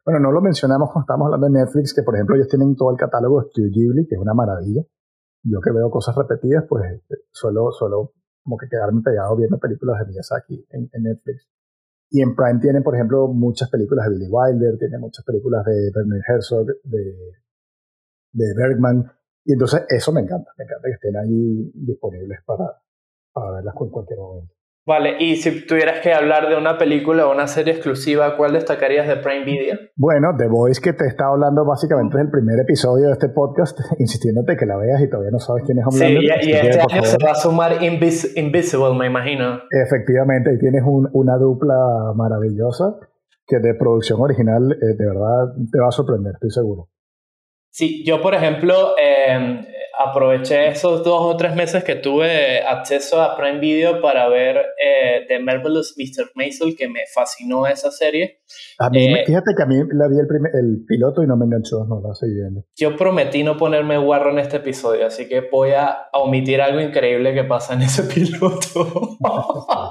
[0.05, 2.91] Bueno, no lo mencionamos cuando estamos hablando de Netflix, que por ejemplo ellos tienen todo
[2.91, 4.83] el catálogo de Studio Ghibli, que es una maravilla
[5.43, 9.99] yo que veo cosas repetidas, pues eh, suelo, suelo como que quedarme pegado viendo películas
[10.01, 11.49] de Miyazaki en, en Netflix.
[12.11, 15.91] Y en Prime tienen, por ejemplo, muchas películas de Billy Wilder, tiene muchas películas de
[15.95, 19.13] Bernard Herzog, de, Bergman.
[19.45, 22.83] Y entonces eso me encanta, me encanta que estén ahí disponibles para,
[23.33, 24.60] para verlas en cualquier momento.
[24.87, 29.07] Vale, y si tuvieras que hablar de una película o una serie exclusiva, ¿cuál destacarías
[29.07, 29.79] de Prime Video?
[29.95, 33.79] Bueno, The Voice que te está hablando básicamente es el primer episodio de este podcast,
[33.99, 36.21] insistiéndote que la veas y todavía no sabes quién es hablando.
[36.21, 39.61] Sí, y, este año se va a sumar Invisible, me imagino.
[39.71, 42.97] Efectivamente, ahí tienes una dupla maravillosa
[43.47, 46.89] que de producción original eh, de verdad te va a sorprender, estoy seguro.
[47.71, 49.67] Sí, yo por ejemplo, eh,
[50.01, 55.27] aproveché esos dos o tres meses que tuve acceso a Prime Video para ver eh,
[55.29, 56.31] The Marvelous Mr.
[56.35, 58.41] Maisel, que me fascinó esa serie.
[58.79, 61.45] A mí, eh, fíjate que a mí la vi el, el piloto y no me
[61.45, 62.65] enganchó, no la seguí viendo.
[62.77, 67.35] Yo prometí no ponerme guarro en este episodio, así que voy a omitir algo increíble
[67.35, 69.19] que pasa en ese piloto.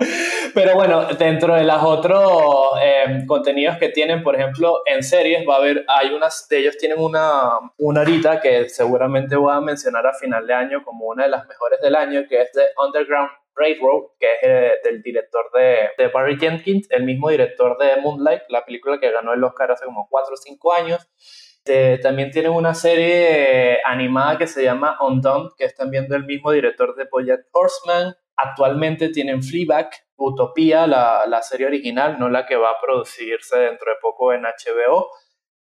[0.55, 5.55] Pero bueno, dentro de los otros eh, contenidos que tienen, por ejemplo, en series, va
[5.55, 7.43] a haber, hay unas de ellos tienen una,
[7.77, 11.47] una horita que seguramente voy a mencionar a final de año como una de las
[11.47, 16.07] mejores del año, que es de Underground Railroad, que es eh, del director de, de,
[16.09, 20.07] Barry Jenkins, el mismo director de Moonlight, la película que ganó el Oscar hace como
[20.09, 21.09] 4 o 5 años.
[21.65, 26.51] Eh, también tienen una serie animada que se llama Undone, que es también del mismo
[26.51, 28.15] director de Bojack Horseman.
[28.37, 33.91] Actualmente tienen Fleabag, Utopía, la, la serie original, no la que va a producirse dentro
[33.91, 35.09] de poco en HBO.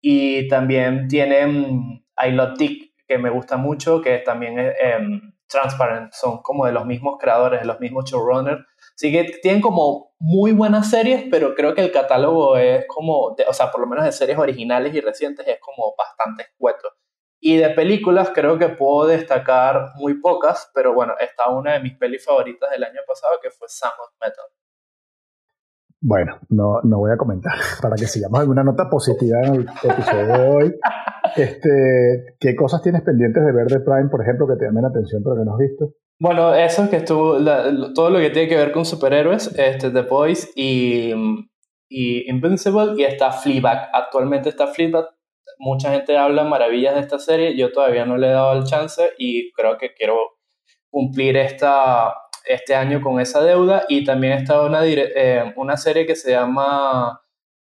[0.01, 6.11] Y también tienen I Love Dick, que me gusta mucho, que también es em, Transparent,
[6.13, 8.65] son como de los mismos creadores, de los mismos showrunners.
[8.95, 13.53] Así que tienen como muy buenas series, pero creo que el catálogo es como, o
[13.53, 16.89] sea, por lo menos de series originales y recientes es como bastante escueto.
[17.39, 21.95] Y de películas creo que puedo destacar muy pocas, pero bueno, está una de mis
[21.95, 24.45] pelis favoritas del año pasado que fue Sound of Metal.
[26.07, 27.53] Bueno, no, no voy a comentar.
[27.81, 30.75] Para que sigamos alguna nota positiva en el episodio de hoy.
[31.35, 34.89] Este, ¿Qué cosas tienes pendientes de ver de Prime, por ejemplo, que te llamen la
[34.89, 35.89] atención pero que no has visto?
[36.19, 37.37] Bueno, eso es que estuvo,
[37.93, 41.11] todo lo que tiene que ver con superhéroes, este, The Boys y,
[41.89, 43.89] y Invincible, y está Fleabag.
[43.91, 45.07] Actualmente está Fleabag.
[45.57, 49.09] Mucha gente habla maravillas de esta serie, yo todavía no le he dado el chance
[49.17, 50.15] y creo que quiero
[50.89, 52.13] cumplir esta,
[52.47, 57.21] este año con esa deuda y también está una, eh, una serie que se llama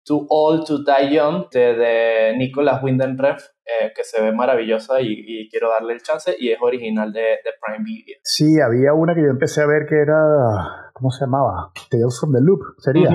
[0.06, 5.50] Too Old to Die Young de, de Nicholas Winden eh, que se ve maravillosa y,
[5.50, 8.18] quiero darle el chance y es original de, de, Prime Video.
[8.24, 11.72] Sí, había una que yo empecé a ver que era, ¿cómo se llamaba?
[11.90, 13.10] Tales from the Loop, sería.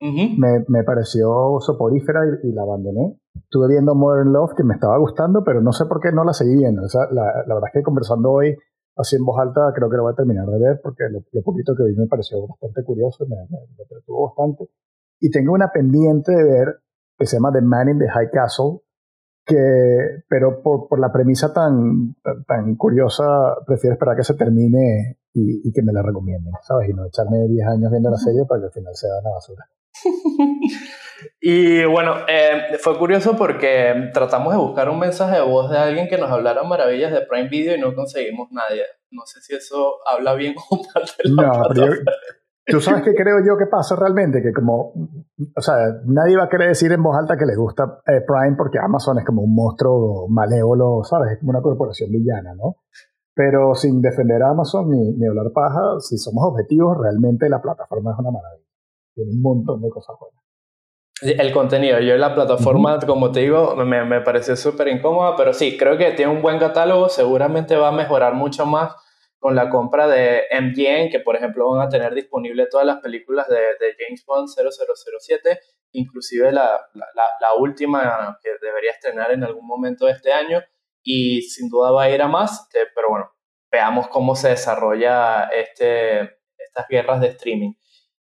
[0.00, 3.16] Me, me, pareció soporífera y, la abandoné.
[3.34, 6.34] Estuve viendo Modern Love que me estaba gustando, pero no sé por qué no la
[6.34, 6.82] seguí viendo.
[6.82, 8.54] O sea, la, la verdad es que conversando hoy
[8.96, 11.74] así en voz alta creo que lo voy a terminar de ver porque lo, poquito
[11.76, 14.68] que vi me pareció bastante curioso, me, me, me entretuvo bastante.
[15.20, 16.68] Y tengo una pendiente de ver
[17.16, 18.80] que se llama The Man in the High Castle,
[19.44, 23.24] que, pero por, por la premisa tan, tan, curiosa,
[23.66, 26.88] prefiero esperar que se termine y, y, que me la recomienden, ¿sabes?
[26.88, 29.68] Y no echarme 10 años viendo la serie para que al final sea una basura.
[31.40, 36.08] Y bueno, eh, fue curioso porque tratamos de buscar un mensaje de voz de alguien
[36.08, 38.82] que nos hablara maravillas de Prime Video y no conseguimos nadie.
[39.10, 41.92] No sé si eso habla bien o mal de la No, pero
[42.66, 44.92] tú sabes que creo yo que pasa realmente, que como,
[45.56, 48.56] o sea, nadie va a querer decir en voz alta que le gusta eh, Prime
[48.56, 51.32] porque Amazon es como un monstruo malévolo, ¿sabes?
[51.32, 52.76] Es como una corporación villana, ¿no?
[53.34, 58.12] Pero sin defender a Amazon ni, ni hablar paja, si somos objetivos, realmente la plataforma
[58.12, 58.64] es una maravilla.
[59.14, 60.43] Tiene un montón de cosas buenas.
[61.24, 65.78] El contenido, yo la plataforma, como te digo, me, me pareció súper incómoda, pero sí,
[65.78, 68.94] creo que tiene un buen catálogo, seguramente va a mejorar mucho más
[69.38, 73.48] con la compra de MGM, que por ejemplo van a tener disponible todas las películas
[73.48, 75.60] de, de James Bond 0007,
[75.92, 80.62] inclusive la, la, la, última que debería estrenar en algún momento de este año,
[81.02, 83.30] y sin duda va a ir a más, pero bueno,
[83.70, 86.20] veamos cómo se desarrolla este,
[86.58, 87.72] estas guerras de streaming.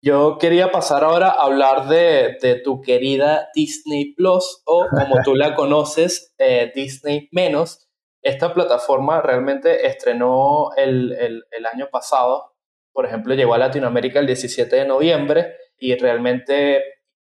[0.07, 5.35] Yo quería pasar ahora a hablar de, de tu querida Disney Plus o como tú
[5.35, 7.89] la conoces, eh, Disney Menos.
[8.21, 12.53] Esta plataforma realmente estrenó el, el, el, año pasado.
[12.93, 16.81] Por ejemplo, llegó a Latinoamérica el 17 de noviembre y realmente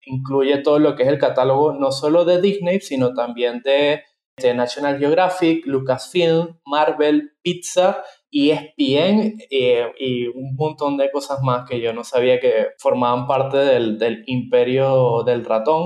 [0.03, 4.05] incluye todo lo que es el catálogo no solo de Disney, sino también de,
[4.37, 11.81] de National Geographic, Lucasfilm, Marvel, Pizza ESPN eh, y un montón de cosas más que
[11.81, 15.85] yo no sabía que formaban parte del, del imperio del ratón.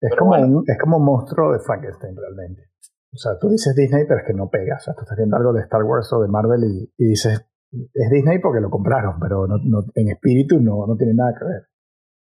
[0.00, 2.70] Es como, un, es como un monstruo de Frankenstein realmente.
[3.12, 4.76] O sea, tú dices Disney, pero es que no pega.
[4.76, 7.44] O sea, tú estás viendo algo de Star Wars o de Marvel y, y dices,
[7.72, 11.44] es Disney porque lo compraron, pero no, no, en espíritu no, no tiene nada que
[11.44, 11.69] ver.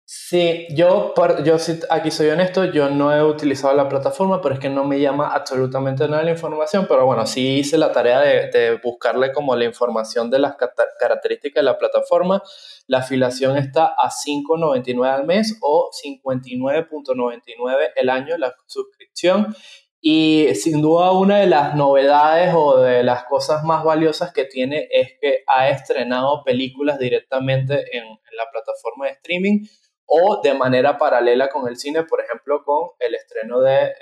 [0.08, 1.58] Sí, yo, yo
[1.90, 5.30] aquí soy honesto, yo no he utilizado la plataforma, pero es que no me llama
[5.34, 10.30] absolutamente nada la información, pero bueno, sí hice la tarea de, buscarle como la información
[10.30, 10.58] de las
[11.00, 12.44] características de la plataforma.
[12.86, 19.56] La afiliación está a 5.99 al mes o 59.99 el año la suscripción.
[20.00, 24.88] Y sin duda una de las novedades o de las cosas más valiosas que tiene
[24.92, 29.66] es que ha estrenado películas directamente en, en la plataforma de streaming
[30.06, 33.94] o de manera paralela con el cine, por ejemplo, con el estreno de, eh,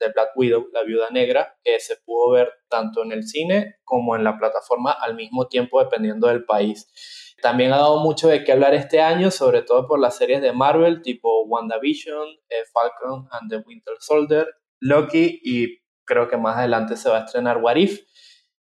[0.00, 4.16] de, Black Widow, La Viuda Negra, que se pudo ver tanto en el cine como
[4.16, 7.34] en la plataforma al mismo tiempo, dependiendo del país.
[7.42, 10.52] También ha dado mucho de qué hablar este año, sobre todo por las series de
[10.52, 14.46] Marvel, tipo WandaVision, eh, Falcon and the Winter Soldier,
[14.80, 18.00] Loki, y creo que más adelante se va a estrenar What If.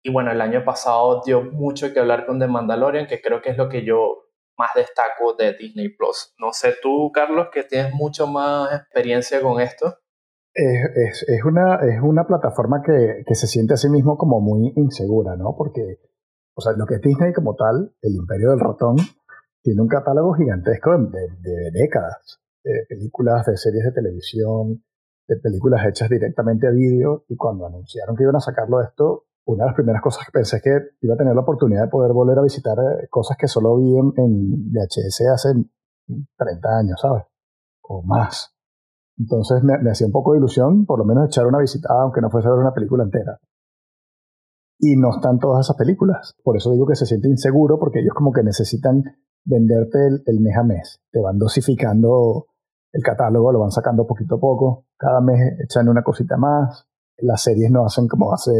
[0.01, 3.49] Y bueno, el año pasado dio mucho que hablar con The Mandalorian, que creo que
[3.49, 4.24] es lo que yo
[4.57, 6.33] más destaco de Disney Plus.
[6.39, 9.97] No sé tú, Carlos, que tienes mucho más experiencia con esto.
[10.53, 14.71] Es, es, una, es una plataforma que, que, se siente a sí mismo como muy
[14.77, 15.53] insegura, ¿no?
[15.57, 15.99] Porque,
[16.55, 18.95] o sea, lo que es Disney como tal, el imperio del ratón,
[19.61, 24.83] tiene un catálogo gigantesco de, de, décadas, de películas, de series de televisión,
[25.27, 29.63] de películas hechas directamente a vídeo, y cuando anunciaron que iban a sacarlo esto, una
[29.63, 32.11] de las primeras cosas que pensé es que iba a tener la oportunidad de poder
[32.13, 35.49] volver a visitar eh, cosas que solo vi en, VHS hace
[36.37, 37.23] 30 años, ¿sabes?
[37.83, 38.51] O más.
[39.17, 42.29] Entonces me, hacía un poco de ilusión, por lo menos echar una visitada, aunque no
[42.29, 43.39] fuese a ver una película entera.
[44.79, 46.35] Y no están todas esas películas.
[46.43, 49.03] Por eso digo que se siente inseguro, porque ellos como que necesitan
[49.45, 50.99] venderte el, el mes a mes.
[51.11, 52.47] Te van dosificando
[52.91, 54.85] el catálogo, lo van sacando poquito a poco.
[54.97, 56.87] Cada mes echan una cosita más.
[57.19, 58.51] Las series no hacen como hace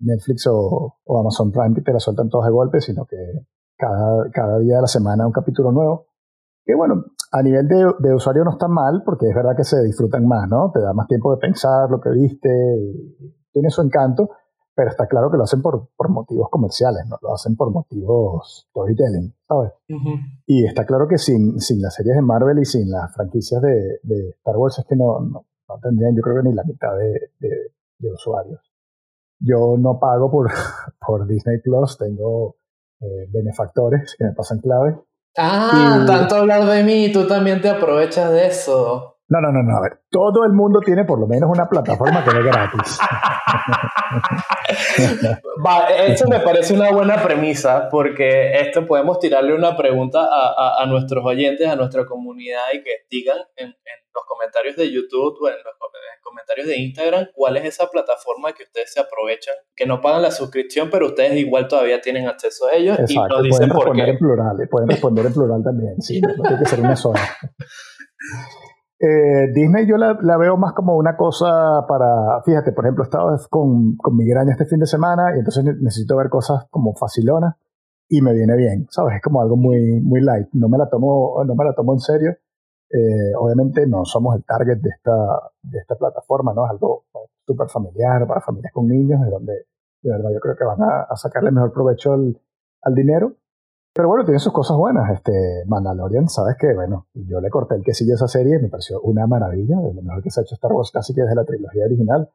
[0.00, 3.16] Netflix o, Amazon Prime que te la sueltan todas de golpe, sino que
[3.76, 6.06] cada, cada día de la semana un capítulo nuevo.
[6.64, 9.82] Que bueno, a nivel de, de, usuario no está mal, porque es verdad que se
[9.82, 10.72] disfrutan más, ¿no?
[10.72, 12.48] Te da más tiempo de pensar lo que viste,
[13.52, 14.30] tiene su encanto,
[14.74, 18.66] pero está claro que lo hacen por, por motivos comerciales, no lo hacen por motivos
[18.70, 19.72] storytelling, ¿sabes?
[20.44, 24.00] Y está claro que sin, sin las series de Marvel y sin las franquicias de,
[24.02, 25.46] de Star Wars es que no, no,
[25.80, 27.30] tendrían, yo creo que ni la mitad de,
[27.98, 28.65] de usuarios.
[29.38, 30.50] Yo no pago por,
[31.06, 32.56] por Disney Plus, tengo
[33.00, 34.96] eh, benefactores que me pasan clave.
[35.38, 39.16] Ah, tanto hablar de mí, tú también te aprovechas de eso.
[39.28, 39.76] No, no, no, no.
[39.76, 42.98] A ver, todo el mundo tiene por lo menos una plataforma que es gratis.
[45.66, 50.86] Va, esto me parece una buena premisa porque esto podemos tirarle una pregunta a, a,
[50.86, 55.48] nuestros oyentes, a nuestra comunidad y que digan en, en los comentarios de YouTube o
[55.48, 55.74] en los
[56.22, 60.30] comentarios de Instagram cuál es esa plataforma que ustedes se aprovechan, que no pagan la
[60.30, 64.18] suscripción, pero ustedes igual todavía tienen acceso a ellos y nos dicen pueden responder en
[64.18, 67.20] plural, pueden responder en plural también, sí, no tiene que ser una sola.
[68.98, 73.08] Eh, Disney yo la, la, veo más como una cosa para, fíjate, por ejemplo, he
[73.08, 77.56] estado con, con migraña este fin de semana y entonces necesito ver cosas como facilonas
[78.08, 79.16] y me viene bien, ¿sabes?
[79.16, 82.00] Es como algo muy, muy light, no me la tomo, no me la tomo en
[82.00, 82.36] serio.
[82.90, 85.12] Eh, obviamente no somos el target de esta,
[85.62, 86.64] de esta plataforma, ¿no?
[86.66, 87.04] Es algo
[87.44, 89.52] súper familiar para familias con niños, de donde
[90.02, 92.40] de verdad yo creo que van a, a sacarle mejor provecho al,
[92.82, 93.36] al dinero
[93.96, 95.10] pero bueno, tiene sus cosas buenas.
[95.10, 95.32] Este
[95.66, 99.26] Mandalorian, sabes que, bueno, yo le corté el quesillo a esa serie, me pareció una
[99.26, 101.86] maravilla, de lo mejor que se ha hecho Star Wars casi que desde la trilogía
[101.86, 102.28] original.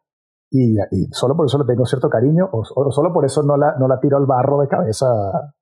[0.49, 3.75] Y, y solo por eso le tengo cierto cariño, o, solo por eso no la,
[3.77, 5.05] no la tiro al barro de cabeza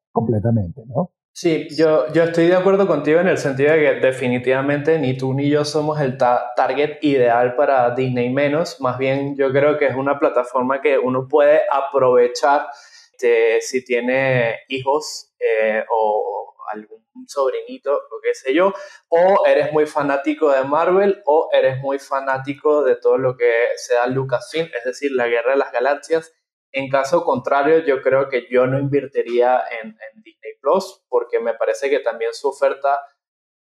[0.09, 1.11] completamente, ¿no?
[1.41, 5.33] Sí, yo, yo estoy de acuerdo contigo en el sentido de que definitivamente ni tú
[5.33, 9.95] ni yo somos el target ideal para Disney menos, más bien yo creo que es
[9.95, 12.67] una plataforma que uno puede aprovechar
[13.13, 18.73] este, si tiene hijos eh, o algún sobrinito o qué sé yo,
[19.07, 24.07] o eres muy fanático de Marvel o eres muy fanático de todo lo que sea
[24.07, 26.33] Lucasfilm, es decir, la Guerra de las Galaxias.
[26.71, 31.89] En caso contrario, yo creo que yo no invertiría en, Disney Plus porque me parece
[31.89, 32.99] que también su oferta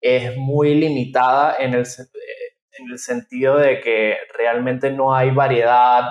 [0.02, 6.04] es muy limitada en el, eh, en el sentido de que realmente no hay variedad,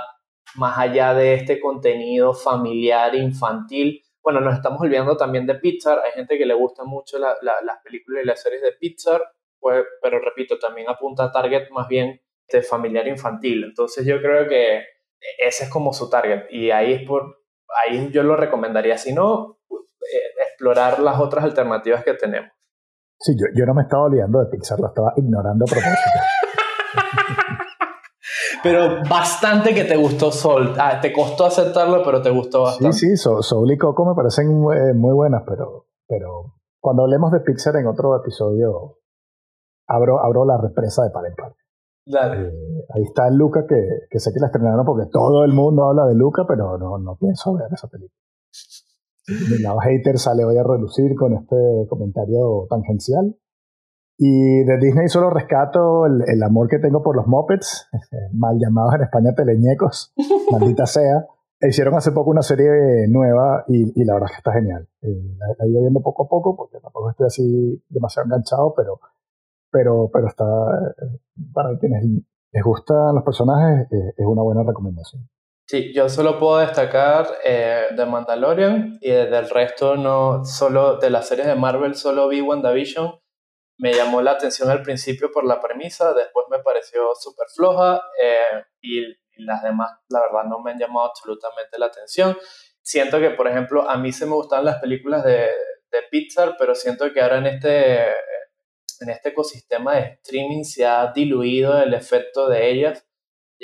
[0.57, 4.03] más allá de este contenido familiar infantil.
[4.23, 6.01] Bueno, nos estamos olvidando también de Pixar.
[6.05, 7.39] Hay gente que le gusta mucho las
[7.83, 9.23] películas y las series de Pixar,
[9.59, 13.65] pues, pero repito, también apunta a target más bien de familiar infantil.
[13.65, 14.85] Entonces yo creo que
[15.39, 17.45] ese es como su target y ahí es por
[17.87, 18.99] ahí yo lo recomendaría.
[18.99, 19.64] Si no, eh,
[20.65, 22.51] explorar las otras alternativas que tenemos.
[23.19, 26.19] Sí, yo, yo no me estaba olvidando de Pixar, lo estaba ignorando a propósito.
[28.63, 30.75] pero bastante que te gustó Soul.
[30.79, 32.97] Ah, te costó aceptarlo, pero te gustó bastante.
[32.97, 37.77] Sí, sí, Soul, y Coco me parecen muy, buenas, pero, pero cuando hablemos de Pixar
[37.77, 38.99] en otro episodio
[39.87, 41.55] abro, abro la represa de par en par.
[42.07, 42.53] Eh,
[42.95, 46.15] ahí está Luca, que, que, sé que la estrenaron porque todo el mundo habla de
[46.15, 48.21] Luca, pero no, no pienso ver esa película.
[49.27, 51.57] Mi lado hater sale hoy a relucir con este
[51.89, 53.37] comentario tangencial.
[54.17, 57.89] Y de Disney solo rescato el, el amor que tengo por los Muppets,
[58.33, 60.13] mal llamados en España teleñecos,
[60.53, 61.27] maldita sea.
[61.61, 64.87] Hicieron hace poco una serie nueva y, y la verdad es que está genial.
[65.03, 69.01] Eh, la, he ido viendo poco a poco porque tampoco estoy así demasiado enganchado, pero,
[69.71, 71.19] pero, pero está, eh,
[71.53, 75.27] para quienes les gustan los personajes, eh, es una buena recomendación.
[75.67, 81.27] Sí, yo solo puedo destacar eh, The Mandalorian y del resto no, solo de las
[81.27, 83.19] series de Marvel solo vi WandaVision.
[83.79, 88.63] Me llamó la atención al principio por la premisa, después me pareció súper floja eh,
[88.83, 89.01] y,
[89.37, 92.39] las demás, la verdad, no me han llamado absolutamente la atención.
[92.83, 95.51] Siento que, por ejemplo, a mí se me gustan las películas de,
[95.91, 98.11] de Pixar, pero siento que ahora en este,
[99.01, 103.05] en este ecosistema de streaming se ha diluido el efecto de ellas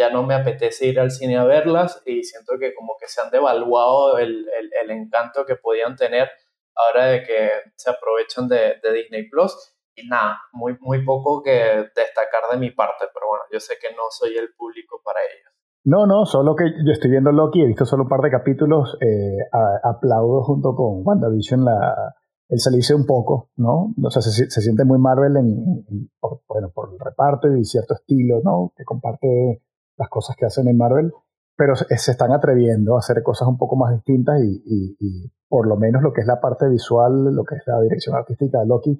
[0.00, 3.20] ya no me apetece ir al cine a verlas y siento que como que se
[3.20, 6.30] han devaluado el, el, encanto que podían tener
[6.74, 9.54] ahora de que se aprovechan de, Disney Plus.
[9.94, 11.50] Y nada, muy, muy poco que
[11.94, 15.52] destacar de mi parte, pero bueno, yo sé que no soy el público para ellos.
[15.84, 18.96] No, no, solo que yo estoy viendo Loki, he visto solo un par de capítulos,
[19.02, 19.36] eh,
[19.82, 22.14] aplaudo junto con WandaVision la,
[22.48, 23.92] el salirse un poco, ¿no?
[24.02, 26.08] O sea, se, se siente muy Marvel en,
[26.48, 28.72] bueno, por el reparto y cierto estilo, ¿no?
[28.76, 29.62] Que comparte
[30.00, 31.12] las cosas que hacen en Marvel,
[31.56, 36.02] pero se, están atreviendo a hacer cosas un poco más distintas y, por lo menos
[36.02, 38.98] lo que es la parte visual, lo que es la dirección artística de Loki,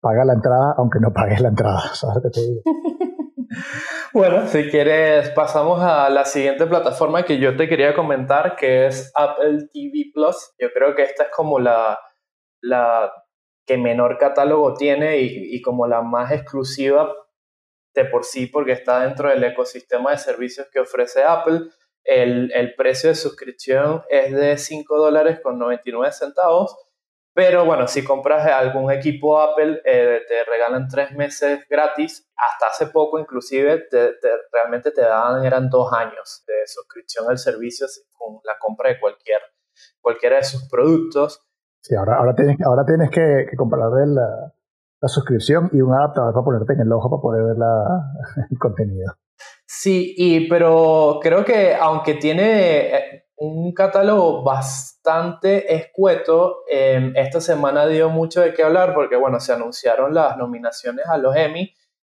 [0.00, 2.60] paga la entrada aunque no pagues la entrada, ¿sabes qué te digo?
[4.14, 9.10] bueno, si quieres pasamos a la siguiente plataforma que yo te quería comentar, que es
[9.16, 10.54] Apple TV Plus.
[10.60, 11.98] Yo creo que esta es como la,
[12.62, 13.10] la
[13.66, 17.12] que menor catálogo tiene y, y como la más exclusiva
[17.98, 21.62] de por sí porque está dentro del ecosistema de servicios que ofrece Apple.
[22.04, 26.76] El, el precio de suscripción es de 5 dólares con 99 centavos,
[27.38, 32.28] pero bueno, si compras algún equipo Apple, eh, te regalan tres meses gratis.
[32.36, 34.14] Hasta hace poco, inclusive, te,
[34.50, 39.38] realmente te daban, eran dos años de suscripción al servicio con la compra de cualquier,
[40.00, 41.40] cualquiera de sus productos.
[41.80, 44.18] Sí, ahora, ahora tienes, ahora tienes que, que comprar el,
[45.00, 47.56] la suscripción y un adaptador para ponerte en el ojo para poder ver
[48.50, 49.14] el contenido.
[49.66, 57.86] Sí, y, pero creo que aunque tiene eh, un catálogo bastante escueto, em, esta semana
[57.86, 61.72] dio mucho de qué hablar porque, bueno, se anunciaron las nominaciones a los Emmy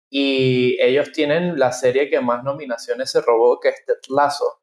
[0.10, 4.60] y ellos tienen la serie que más nominaciones se robó, que es Ted Lasso.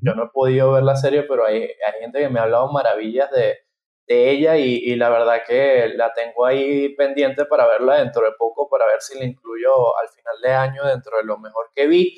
[0.00, 2.70] Yo no he podido ver la serie, pero hay, hay gente que me ha hablado
[2.70, 3.56] maravillas de,
[4.06, 8.68] de ella y, la verdad que la tengo ahí pendiente para verla dentro de poco,
[8.68, 12.16] para ver si la incluyo al final de año dentro de lo mejor que vi.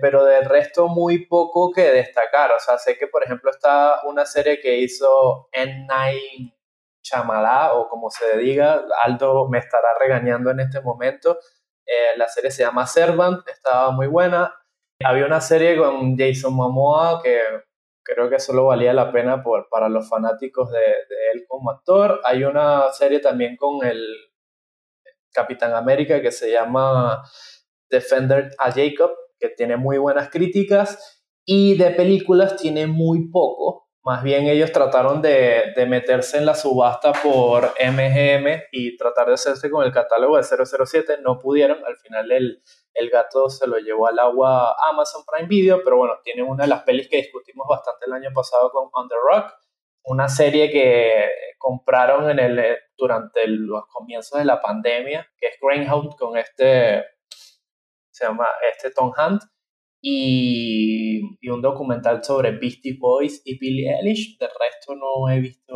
[0.00, 2.52] Pero del resto muy poco que destacar.
[2.52, 6.54] O sea, sé que por ejemplo está una serie que hizo N9
[7.02, 11.38] Chamalá o como se diga, Aldo me estará regañando en este momento.
[11.86, 14.54] Eh, la serie se llama Servant, estaba muy buena.
[15.02, 17.40] Había una serie con Jason Momoa que
[18.08, 20.80] creo que solo valía la pena por, para los fanáticos de,
[21.32, 22.20] él como actor.
[22.24, 24.02] Hay una serie también con el
[25.32, 27.22] Capitán América que se llama
[27.90, 33.87] Defender a Jacob, que tiene muy buenas críticas, y de películas tiene muy poco.
[34.04, 39.34] Más bien ellos trataron de, de, meterse en la subasta por MGM y tratar de
[39.34, 41.18] hacerse con el catálogo de 007.
[41.20, 41.84] No pudieron.
[41.84, 42.62] Al final el,
[42.94, 46.70] el gato se lo llevó al agua Amazon Prime Video, pero bueno, tiene una de
[46.70, 49.52] las pelis que discutimos bastante el año pasado con On the Rock,
[50.04, 51.28] una serie que
[51.58, 57.04] compraron en el, durante los comienzos de la pandemia, que es Greyhound con este,
[58.10, 59.42] se llama este Tom Hunt
[60.00, 61.20] y,
[61.50, 64.38] un documental sobre Beastie Boys y Billie Eilish.
[64.38, 65.74] De resto no he visto...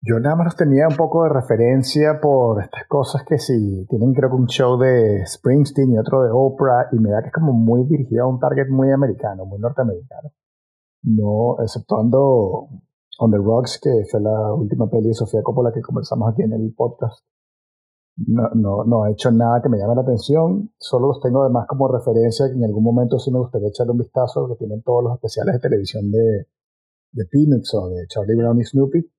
[0.00, 4.30] Yo nada más tenía un poco de referencia por estas cosas que si tienen creo
[4.30, 7.52] que un show de Springsteen y otro de Oprah y me da que es como
[7.52, 10.30] muy dirigido a un target muy americano, muy norteamericano.
[11.02, 12.68] No, exceptuando
[13.18, 16.52] On the Rocks, que fue la última peli de Sofía Coppola que conversamos aquí en
[16.52, 17.24] el podcast
[18.26, 21.66] no, no, no ha hecho nada que me llame la atención, solo los tengo además
[21.68, 25.04] como referencia que en algún momento sí me gustaría echarle un vistazo, que tienen todos
[25.04, 26.46] los especiales de televisión de,
[27.12, 29.10] de Peanuts o de Charlie Brown y Snoopy,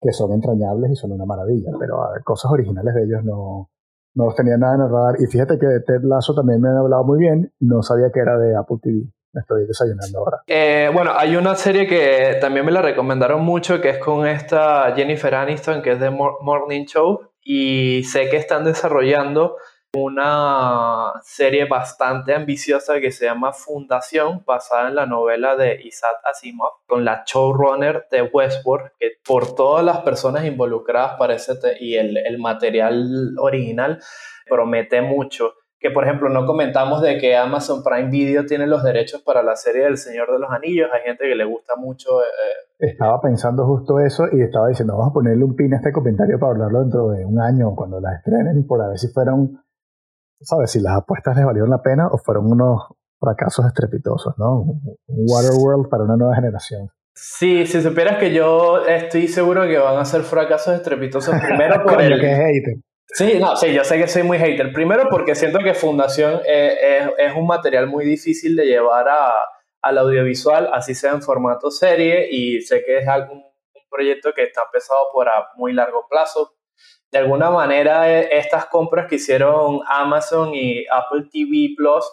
[0.00, 3.70] que son entrañables y son una maravilla, pero a ver, cosas originales de ellos no,
[4.14, 5.16] no los tenía nada en el radar.
[5.18, 8.20] Y fíjate que de Ted Lasso también me han hablado muy bien, no sabía que
[8.20, 9.04] era de Apple TV.
[9.32, 10.42] Me estoy desayunando ahora.
[10.46, 14.92] Eh, bueno, hay una serie que también me la recomendaron mucho, que es con esta
[14.94, 19.56] Jennifer Aniston, que es de Morning Show, y sé que están desarrollando
[19.94, 26.72] una serie bastante ambiciosa que se llama Fundación, basada en la novela de Isaac Asimov,
[26.86, 32.38] con la showrunner de Westworld, que por todas las personas involucradas parece y el, el
[32.38, 34.02] material original
[34.48, 35.54] promete mucho
[35.84, 39.54] que por ejemplo no comentamos de que Amazon Prime Video tiene los derechos para la
[39.54, 42.22] serie del Señor de los Anillos, hay gente que le gusta mucho.
[42.22, 45.92] Eh, estaba pensando justo eso y estaba diciendo, vamos a ponerle un pin a este
[45.92, 49.62] comentario para hablarlo dentro de un año cuando la estrenen, por a ver si fueron,
[50.40, 50.70] ¿sabes?
[50.70, 52.80] Si las apuestas les valieron la pena o fueron unos
[53.20, 54.60] fracasos estrepitosos, ¿no?
[54.62, 56.88] Un Waterworld para una nueva generación.
[57.14, 62.00] Sí, si supieras que yo estoy seguro que van a ser fracasos estrepitosos primero por
[62.00, 62.18] el...
[62.18, 62.80] que.
[63.16, 64.72] Sí, no, sí, yo sé que soy muy hater.
[64.72, 69.32] Primero porque siento que Fundación es, es, un material muy difícil de llevar a,
[69.82, 74.42] al audiovisual, así sea en formato serie, y sé que es algún, un proyecto que
[74.42, 76.56] está pensado por a muy largo plazo.
[77.12, 82.04] De alguna manera, e, estas compras que hicieron Amazon y Apple TV Plus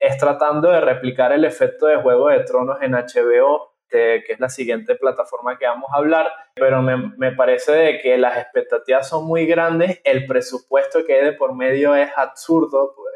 [0.00, 4.48] es tratando de replicar el efecto de Juego de Tronos en HBO que es la
[4.48, 9.26] siguiente plataforma que vamos a hablar, pero me, me, parece de que las expectativas son
[9.26, 12.94] muy grandes, el presupuesto que hay de por medio es absurdo.
[12.96, 13.06] Pues,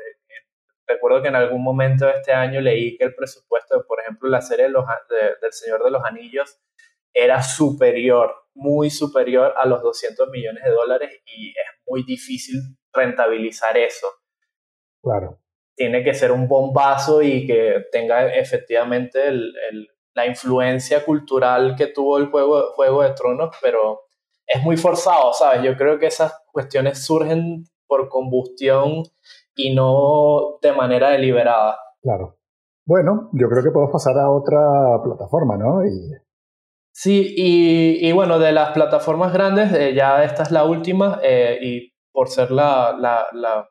[0.90, 4.28] recuerdo que en algún momento de este año leí que el presupuesto de, por ejemplo,
[4.28, 4.84] la serie los,
[5.40, 6.60] del Señor de los Anillos
[7.12, 12.56] era superior, muy superior a los 200 millones de dólares y es muy difícil
[12.92, 14.06] rentabilizar eso.
[15.02, 15.40] Claro.
[15.76, 21.88] Tiene que ser un bombazo y que tenga efectivamente el, el la influencia cultural que
[21.88, 24.00] tuvo el juego, juego de Tronos, pero
[24.46, 25.62] es muy forzado, ¿sabes?
[25.62, 29.02] Yo creo que esas cuestiones surgen por combustión
[29.54, 31.78] y no de manera deliberada.
[32.02, 32.36] Claro.
[32.84, 34.58] Bueno, yo creo que podemos pasar a otra
[35.04, 35.84] plataforma, ¿no?
[35.84, 36.10] Y...
[36.92, 41.94] Sí, y, bueno, de las plataformas grandes, eh, ya esta es la última, eh, y
[42.12, 43.70] por ser la, la, la,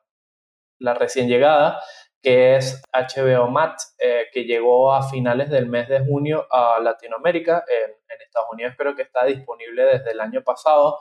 [0.78, 1.78] la recién llegada,
[2.22, 7.64] que es HBO Max, eh, que llegó a finales del mes de junio a Latinoamérica.
[7.68, 10.98] En, Estados Unidos creo que está disponible desde el año pasado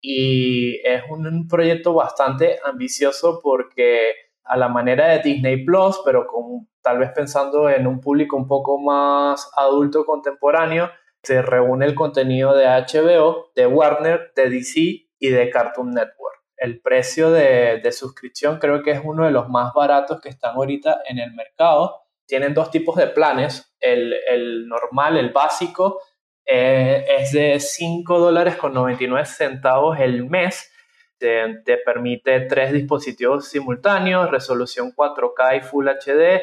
[0.00, 4.12] y es un, proyecto bastante ambicioso porque
[4.42, 8.48] a la manera de Disney Plus, pero con, tal vez pensando en un público un
[8.48, 10.90] poco más adulto contemporáneo,
[11.22, 14.80] se reúne el contenido de HBO, de Warner, de DC
[15.18, 19.72] y de Cartoon Network el precio de, suscripción creo que es uno de los más
[19.74, 22.02] baratos que están ahorita en el mercado.
[22.26, 23.74] Tienen dos tipos de planes.
[23.80, 26.00] El, normal, el básico,
[26.46, 30.70] eh, es de 5 dólares con 99 centavos el mes.
[31.18, 36.42] Te, te, permite tres dispositivos simultáneos, resolución 4K y Full HD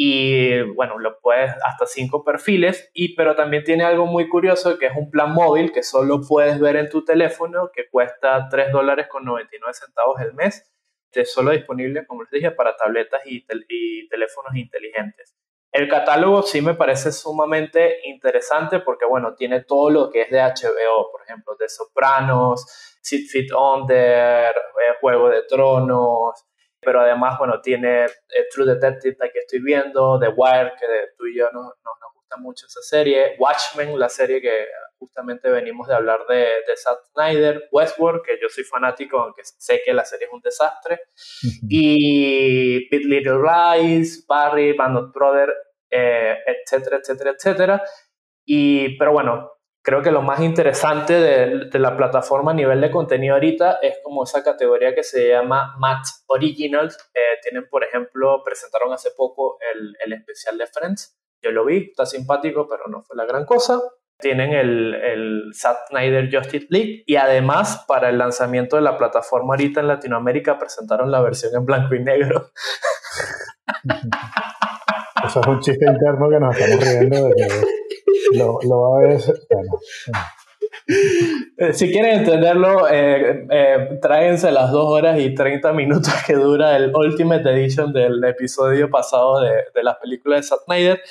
[0.00, 4.86] y bueno, lo puedes hasta cinco perfiles, y, pero también tiene algo muy curioso que
[4.86, 9.08] es un plan móvil que solo puedes ver en tu teléfono que cuesta 3 dólares
[9.10, 10.72] con 99 centavos el mes,
[11.10, 15.34] es solo disponible, como les dije, para tabletas y, y teléfonos inteligentes.
[15.72, 20.38] El catálogo sí me parece sumamente interesante porque, bueno, tiene todo lo que es de
[20.38, 22.64] HBO, por ejemplo, de Sopranos,
[23.02, 26.44] Sit Fit Under, eh, Juego de Tronos,
[26.80, 31.36] pero además, bueno, tiene eh, True Detective, que estoy viendo, The Wire, que tú y
[31.36, 34.66] yo nos, nos, gusta mucho esa serie, Watchmen, la serie que
[34.98, 39.80] justamente venimos de hablar de, de Zack Snyder, Westworld, que yo soy fanático, aunque sé
[39.84, 41.00] que la serie es un desastre,
[41.68, 45.54] y Big Little Lies, Barry, Band of Brothers,
[45.90, 47.82] eh, etcétera, etcétera, etcétera.
[48.44, 49.57] Y, pero bueno,
[49.88, 54.24] creo que lo más interesante de, la plataforma a nivel de contenido ahorita es como
[54.24, 56.94] esa categoría que se llama Match Originals.
[57.14, 61.18] Eh, tienen, por ejemplo, presentaron hace poco el, el, especial de Friends.
[61.42, 63.80] Yo lo vi, está simpático, pero no fue la gran cosa.
[64.18, 69.54] Tienen el, el Zack Snyder Justice League y además para el lanzamiento de la plataforma
[69.54, 72.50] ahorita en Latinoamérica presentaron la versión en blanco y negro.
[75.24, 77.48] Eso es un chiste interno que nos estamos riendo de que
[78.34, 79.20] lo, lo a ver.
[81.58, 86.76] Eh, si quieren entenderlo, eh, eh, tráiganse las 2 horas y 30 minutos que dura
[86.76, 91.02] el Ultimate Edition del episodio pasado de, de las películas de Zack Snyder.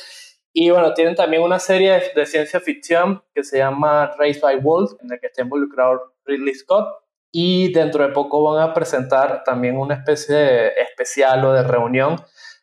[0.60, 4.96] Y bueno, tienen también una serie de, ciencia ficción que se llama Race by Wolves,
[5.02, 6.88] en la que está involucrado Ridley Scott.
[7.32, 12.16] Y dentro de poco van a presentar también una especie de especial o de reunión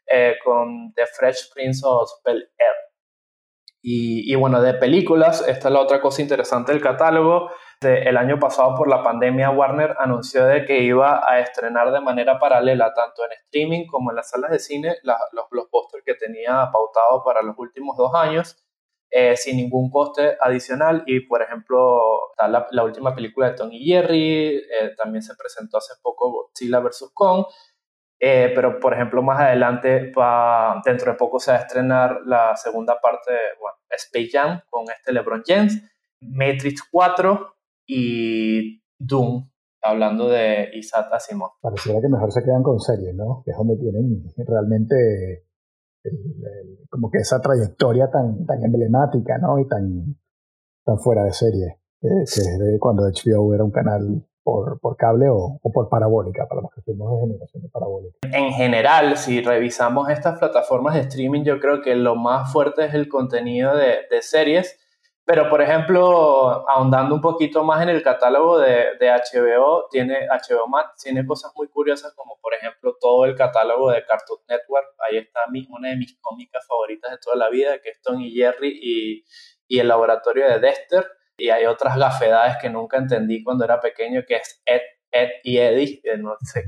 [0.08, 2.74] eh, con The Fresh Prince of Bel Air.
[3.86, 7.50] Y, bueno, de películas, esta es la otra cosa interesante del catálogo.
[7.82, 12.38] el año pasado, por la pandemia, Warner anunció de que iba a estrenar de manera
[12.38, 17.22] paralela, tanto en streaming como en las salas de cine, los blockbusters que tenía pautado
[17.22, 18.56] para los últimos dos años,
[19.10, 21.02] eh, sin ningún coste adicional.
[21.06, 25.92] Y, por ejemplo, está la, última película de Tony Jerry, eh, también se presentó hace
[26.02, 27.10] poco Godzilla vs.
[27.12, 27.44] Kong.
[28.26, 32.56] Eh, pero, por ejemplo, más adelante, va, dentro de poco se va a estrenar la
[32.56, 35.82] segunda parte de bueno, Space Jam con este LeBron James,
[36.22, 37.54] Matrix 4
[37.86, 39.46] y Doom,
[39.82, 41.50] hablando de Isaac Asimov.
[41.60, 43.42] Pareciera que mejor se quedan con series, ¿no?
[43.44, 45.44] Que es donde tienen realmente
[46.88, 49.58] como que esa trayectoria tan, tan emblemática, ¿no?
[49.58, 50.16] Y tan,
[50.82, 55.28] tan fuera de serie, que, es de cuando HBO era un canal por, por cable
[55.28, 58.16] o, o, por parabólica, para los que fuimos de generación de parabólica.
[58.30, 62.94] En general, si revisamos estas plataformas de streaming, yo creo que lo más fuerte es
[62.94, 64.78] el contenido de, de series
[65.26, 70.68] pero, por ejemplo, ahondando un poquito más en el catálogo de, de, HBO, tiene, HBO
[70.68, 74.94] Max tiene cosas muy curiosas como, por ejemplo, todo el catálogo de Cartoon Network.
[75.08, 78.28] Ahí está mi, una de mis cómicas favoritas de toda la vida, que es Tony
[78.28, 79.24] y Jerry y,
[79.66, 81.06] y el laboratorio de Dexter.
[81.36, 85.58] Y hay otras gafedades que nunca entendí cuando era pequeño, que es Ed, Ed y
[85.58, 86.00] Eddie.
[86.18, 86.64] No sé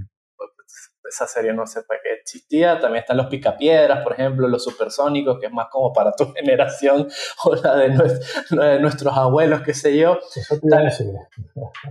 [1.09, 2.81] esa serie no sé para qué existía.
[2.81, 7.09] También están los Picapiedras, por ejemplo, los Supersónicos, que es más como para tu generación
[7.45, 7.89] o la de,
[8.51, 10.19] de nuestros abuelos, qué sé yo.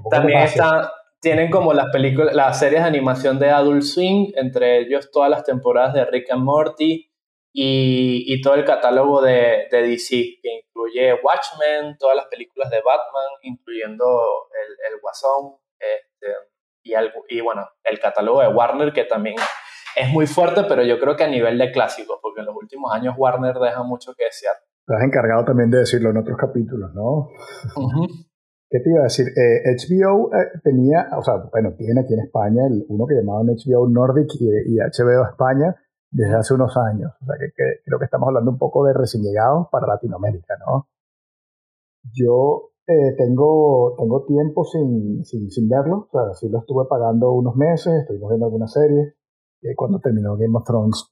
[0.09, 0.87] También, están,
[1.19, 5.43] tienen como las películas, las series de animación de Adult Swing, entre ellos todas las
[5.43, 7.11] temporadas de Rick and Morty
[7.57, 10.09] y, y todo el catálogo de, de, DC,
[10.41, 14.05] que incluye Watchmen, todas las películas de Batman, incluyendo
[14.51, 15.55] el, el Guasón.
[15.79, 16.33] Este,
[16.83, 16.93] y,
[17.29, 19.37] y bueno, el catálogo de Warner que también
[19.95, 22.93] es muy fuerte, pero yo creo que a nivel de clásicos, porque en los últimos
[22.93, 24.55] años Warner deja mucho que desear.
[24.85, 27.29] Te has encargado también de decirlo en otros capítulos, ¿no?
[28.69, 29.27] ¿Qué te iba a decir?
[29.31, 33.47] HBO eh, eh, tenía, o sea, bueno, tiene aquí en España el, uno que llamaban
[33.47, 35.73] HBO Nordic y, HBO España
[36.15, 37.11] desde hace unos años.
[37.21, 40.55] O sea, que, que, creo que estamos hablando un poco de recién llegados para Latinoamérica,
[40.65, 40.87] ¿no?
[42.13, 47.31] Yo eh, tengo, tengo tiempo sin, sin, sin, verlo, o sea, sí lo estuve pagando
[47.33, 49.13] unos meses, estuvimos viendo algunas series.
[49.61, 51.11] Y cuando terminó Game of Thrones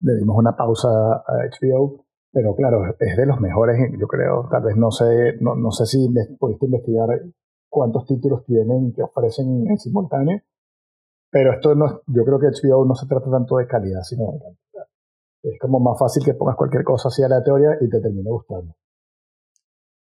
[0.00, 4.48] le dimos una pausa a HBO, pero claro, es de los mejores, yo creo.
[4.50, 7.08] Tal vez no sé, no, no sé si pudiste investigar
[7.70, 10.42] cuántos títulos tienen que ofrecen en simultáneo,
[11.34, 14.38] pero esto no, yo creo que HBO no se trata tanto de calidad, sino de
[14.38, 14.86] cantidad.
[15.42, 18.30] Es como más fácil que pongas cualquier cosa así a la teoría y te termine
[18.30, 18.72] gustando.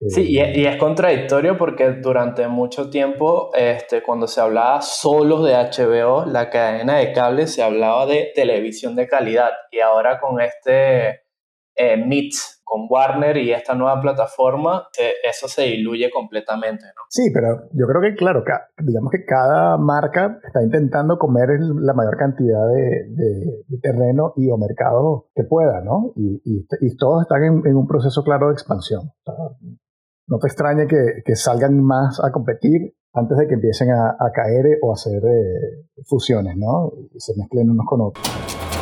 [0.09, 6.27] Sí, y, es contradictorio porque durante mucho tiempo, este, cuando se hablaba solo de HBO,
[6.27, 9.51] la cadena de cable se hablaba de televisión de calidad.
[9.71, 11.21] Y ahora con este
[11.77, 16.87] eh, Mix, con Warner y esta nueva plataforma, eh, eso se diluye completamente.
[16.87, 17.03] ¿no?
[17.09, 18.43] Sí, pero yo creo que, claro,
[18.83, 24.57] digamos que cada marca está intentando comer la mayor cantidad de, de, terreno y o
[24.57, 26.13] mercado que pueda, ¿no?
[26.17, 29.13] Y, y, todos están en, en, un proceso claro de expansión
[30.27, 34.91] no te extrañe que, salgan más a competir antes de que empiecen a, caer o
[34.91, 36.93] a hacer eh, fusiones, ¿no?
[37.15, 38.74] Y se mezclen unos con otros.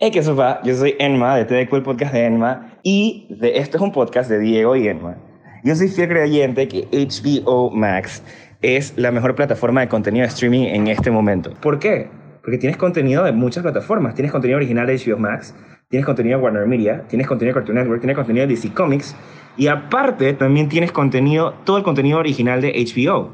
[0.00, 0.62] Hey, ¿qué va?
[0.62, 4.30] Yo soy Enma de TDQ, el podcast de Enma, y de, esto es un podcast
[4.30, 5.16] de Diego y Enma.
[5.64, 8.22] Yo soy fiel creyente que HBO Max
[8.62, 11.52] es la mejor plataforma de contenido de streaming en este momento.
[11.60, 12.08] ¿Por qué?
[12.42, 14.14] Porque tienes contenido de muchas plataformas.
[14.14, 15.56] Tienes contenido original de HBO Max,
[15.88, 19.16] tienes contenido de Warner Media, tienes contenido de Cartoon Network, tienes contenido de DC Comics
[19.56, 23.32] y aparte también tienes contenido, todo el contenido original de HBO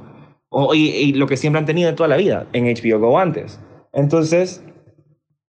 [0.48, 3.60] o, y, lo que siempre han tenido de toda la vida en HBO Go antes.
[3.92, 4.64] Entonces,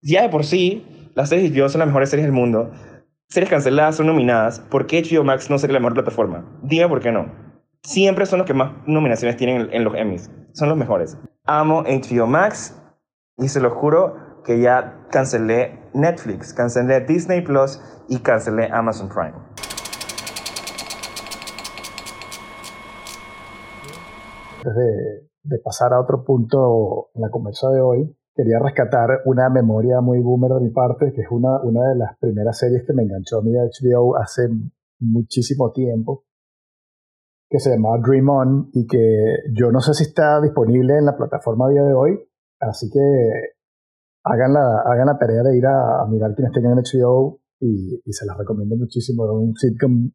[0.02, 0.84] ya de por sí,
[1.16, 2.70] las series HBO son las mejores series del mundo.
[3.30, 4.60] Series canceladas son nominadas.
[4.60, 6.44] ¿Por qué HBO Max no sería la mejor plataforma?
[6.62, 7.32] Dime por qué no.
[7.82, 10.30] Siempre son los que más nominaciones tienen en, los Emmys.
[10.52, 11.16] Son los mejores.
[11.46, 12.78] Amo HBO Max
[13.38, 19.32] y se lo juro que ya cancelé Netflix, cancelé Disney Plus y cancelé Amazon Prime.
[24.58, 24.74] Antes
[25.44, 30.20] de, pasar a otro punto en la conversa de hoy, quería rescatar una memoria muy
[30.20, 33.38] boomer de mi parte, que es una, una de las primeras series que me enganchó
[33.38, 34.42] a mí de HBO hace
[35.00, 36.24] muchísimo tiempo,
[37.48, 41.16] que se llamaba Dream On y que yo no sé si está disponible en la
[41.16, 42.18] plataforma a día de hoy,
[42.60, 43.00] así que
[44.24, 48.36] hagan la, hagan la tarea de ir a, mirar quienes tengan HBO y, se las
[48.36, 49.24] recomiendo muchísimo.
[49.24, 50.10] Es un sitcom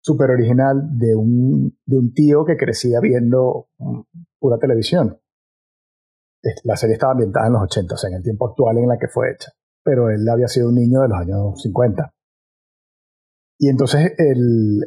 [0.00, 3.68] súper original de un, de un tío que crecía viendo
[4.38, 5.18] pura televisión.
[6.64, 8.98] La serie estaba ambientada en los 80, o sea, en el tiempo actual en la
[8.98, 9.52] que fue hecha.
[9.84, 12.12] Pero él había sido un niño de los años 50.
[13.58, 14.12] Y entonces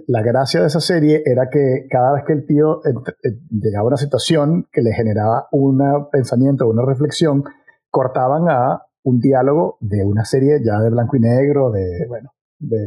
[0.07, 2.81] la gracia de esa serie era que cada vez que el tío
[3.49, 5.79] llegaba a una situación que le generaba un
[6.11, 7.45] pensamiento, una reflexión,
[7.89, 12.85] cortaban a un diálogo de una serie ya de blanco y negro, de, bueno, de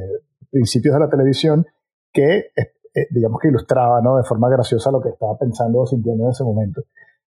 [0.50, 1.64] principios de la televisión,
[2.12, 4.16] que eh, digamos que ilustraba ¿no?
[4.16, 6.82] de forma graciosa lo que estaba pensando o sintiendo en ese momento.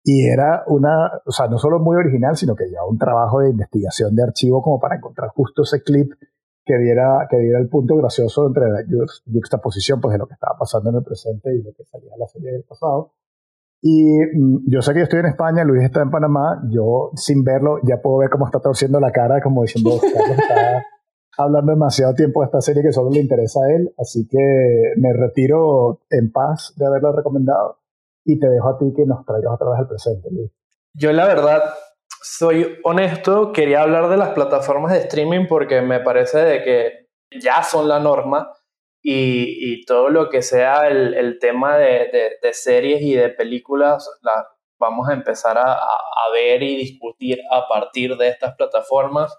[0.08, 3.50] Y era una, o sea, no solo muy original, sino que llevaba un trabajo de
[3.50, 6.12] investigación de archivo como para encontrar justo ese clip
[6.64, 8.84] que diera, que diera el punto gracioso entre la
[9.32, 12.20] juxtaposición pues, de lo que estaba pasando en el presente y lo que salía en
[12.20, 13.14] la serie del pasado.
[13.82, 17.42] Y mm, yo sé que yo estoy en España, Luis está en Panamá, yo sin
[17.42, 20.84] verlo ya puedo ver cómo está torciendo la cara, como diciendo, está
[21.36, 24.38] hablando demasiado tiempo de esta serie que solo le interesa a él, así que
[24.98, 27.78] me retiro en paz de haberlo recomendado
[28.26, 30.50] y te dejo a ti que nos traigas otra vez al presente, Luis.
[30.92, 31.74] Yo la verdad
[32.22, 37.06] soy honesto, quería hablar de las plataformas de streaming porque me parece de que
[37.40, 38.52] ya son la norma
[39.00, 44.48] y, todo lo que sea el, tema de, series y de películas la,
[44.80, 45.78] vamos a empezar a,
[46.32, 49.38] ver y discutir a partir de estas plataformas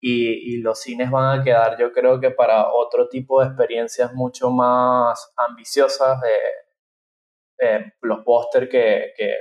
[0.00, 4.50] y, los cines van a quedar yo creo que para otro tipo de experiencias mucho
[4.50, 6.63] más ambiciosas de
[8.00, 9.34] los póster que, que,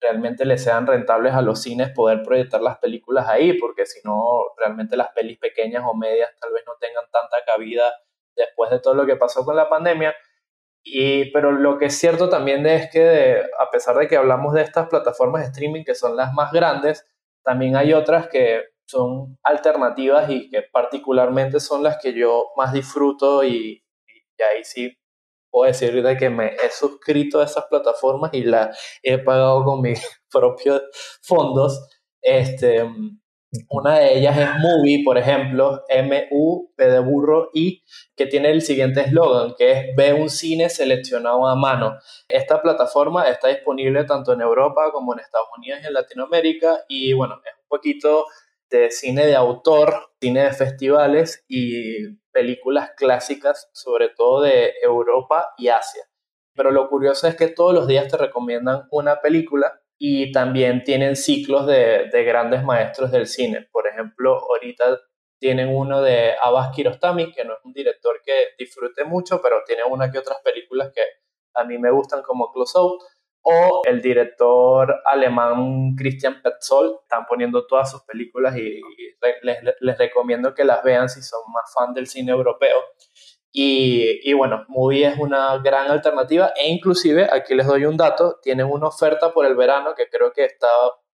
[0.00, 4.46] realmente le sean rentables a los cines poder proyectar las películas ahí, porque si no,
[4.56, 7.92] realmente las pelis pequeñas o medias tal vez no tengan tanta cabida
[8.34, 10.14] después de todo lo que pasó con la pandemia.
[10.82, 14.62] Y, pero lo que es cierto también es que a pesar de que hablamos de
[14.62, 17.06] estas plataformas de streaming que son las más grandes,
[17.44, 23.44] también hay otras que son alternativas y que particularmente son las que yo más disfruto
[23.44, 24.99] y, y ahí sí
[25.50, 29.80] puedo decir de que me he suscrito a esas plataformas y las he pagado con
[29.80, 30.82] mis propios
[31.22, 31.88] fondos.
[32.22, 32.86] Este,
[33.68, 37.82] una de ellas es Movie, por ejemplo, M-U-P de burro y
[38.14, 41.98] que tiene el siguiente eslogan, que es Ve un cine seleccionado a mano.
[42.28, 47.12] Esta plataforma está disponible tanto en Europa como en Estados Unidos y en Latinoamérica y
[47.12, 48.26] bueno, es un poquito
[48.70, 55.68] de cine de autor, cine de festivales y películas clásicas, sobre todo de Europa y
[55.68, 56.04] Asia.
[56.54, 61.16] Pero lo curioso es que todos los días te recomiendan una película y también tienen
[61.16, 63.68] ciclos de, grandes maestros del cine.
[63.70, 64.98] Por ejemplo, ahorita
[65.38, 69.82] tienen uno de Abbas Kiarostami, que no es un director que disfrute mucho, pero tiene
[69.84, 71.02] una que otras películas que
[71.54, 73.02] a mí me gustan como Close Out
[73.42, 77.00] o el director alemán Christian Petzold.
[77.02, 78.80] Están poniendo todas sus películas y,
[79.42, 82.76] les, recomiendo que las vean si son más fan del cine europeo.
[83.52, 88.38] Y, y, bueno, Movie es una gran alternativa e inclusive, aquí les doy un dato,
[88.40, 90.68] tienen una oferta por el verano que creo que está,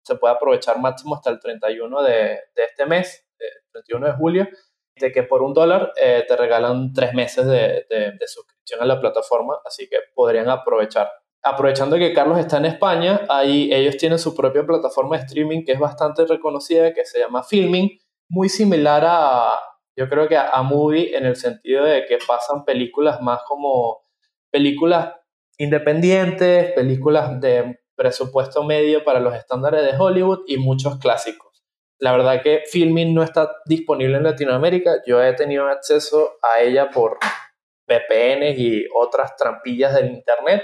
[0.03, 2.13] se puede aprovechar máximo hasta el 31 de,
[2.55, 4.49] de este mes, el 31 de julio,
[4.97, 8.87] de que por un dólar eh, te regalan tres meses de, de, de suscripción a
[8.87, 11.11] la plataforma, así que podrían aprovechar
[11.43, 15.73] aprovechando que Carlos está en España, ahí ellos tienen su propia plataforma de streaming que
[15.73, 19.61] es bastante reconocida, que se llama Filming, muy similar a,
[19.97, 24.03] yo creo que a, Movie en el sentido de que pasan películas más como
[24.51, 25.15] películas
[25.59, 31.63] independientes, películas de presupuesto medio para los estándares de Hollywood y muchos clásicos.
[31.99, 36.91] La verdad que Filming no está disponible en Latinoamérica, yo he tenido acceso a ella
[36.91, 37.19] por
[37.87, 40.63] VPNs y otras trampillas del Internet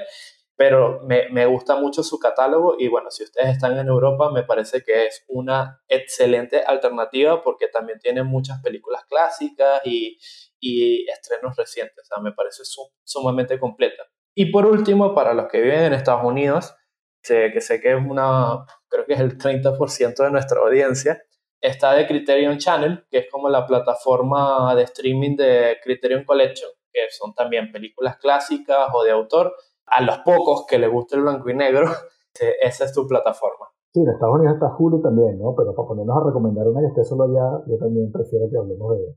[0.58, 4.42] pero me, me, gusta mucho su catálogo y bueno, si ustedes están en Europa me
[4.42, 10.18] parece que es una excelente alternativa porque también tiene muchas películas clásicas y,
[10.58, 12.64] y estrenos recientes, o sea, me parece
[13.04, 14.02] sumamente completa.
[14.34, 16.74] Y por último, para los que viven en Estados Unidos,
[17.22, 21.22] sé, que sé que es una, creo que es el 30% de nuestra audiencia,
[21.60, 27.02] está de Criterion Channel, que es como la plataforma de streaming de Criterion Collection, que
[27.10, 29.54] son también películas clásicas o de autor,
[29.90, 31.86] a los pocos que les guste el blanco y negro,
[32.62, 33.66] esa es tu plataforma.
[33.92, 35.54] Sí, en Estados Unidos está Hulu también, ¿no?
[35.56, 38.98] Pero para ponernos a recomendar una que esté solo allá, yo también prefiero que hablemos
[38.98, 39.14] de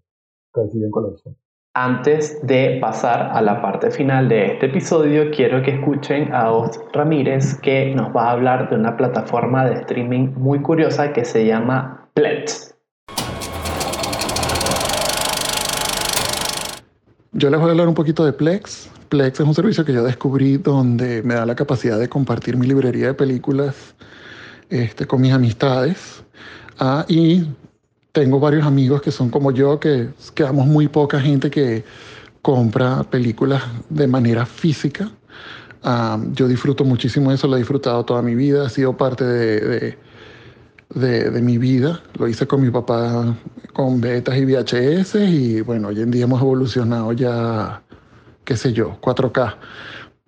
[0.51, 1.35] Criterion Collection.
[1.73, 6.79] Antes de pasar a la parte final de este episodio, quiero que escuchen a Oz
[6.91, 11.45] Ramírez que nos va a hablar de una plataforma de streaming muy curiosa que se
[11.45, 12.75] llama Plex.
[17.33, 19.00] Yo les voy a hablar un poquito de Plex.
[19.11, 22.65] Plex es un servicio que yo descubrí donde me da la capacidad de compartir mi
[22.65, 23.75] librería de películas
[24.69, 26.23] este, con mis amistades.
[26.79, 27.45] Ah, y
[28.13, 31.83] tengo varios amigos que son como yo, que quedamos muy poca gente que
[32.41, 35.11] compra películas de manera física.
[35.83, 39.97] Ah, yo disfruto muchísimo eso, lo he disfrutado toda mi vida, ha sido parte de,
[40.95, 42.01] de, de, mi vida.
[42.17, 43.35] Lo hice con mi papá
[43.73, 47.83] con betas y VHS y bueno, hoy en día hemos evolucionado ya
[48.45, 49.57] qué sé yo, 4K.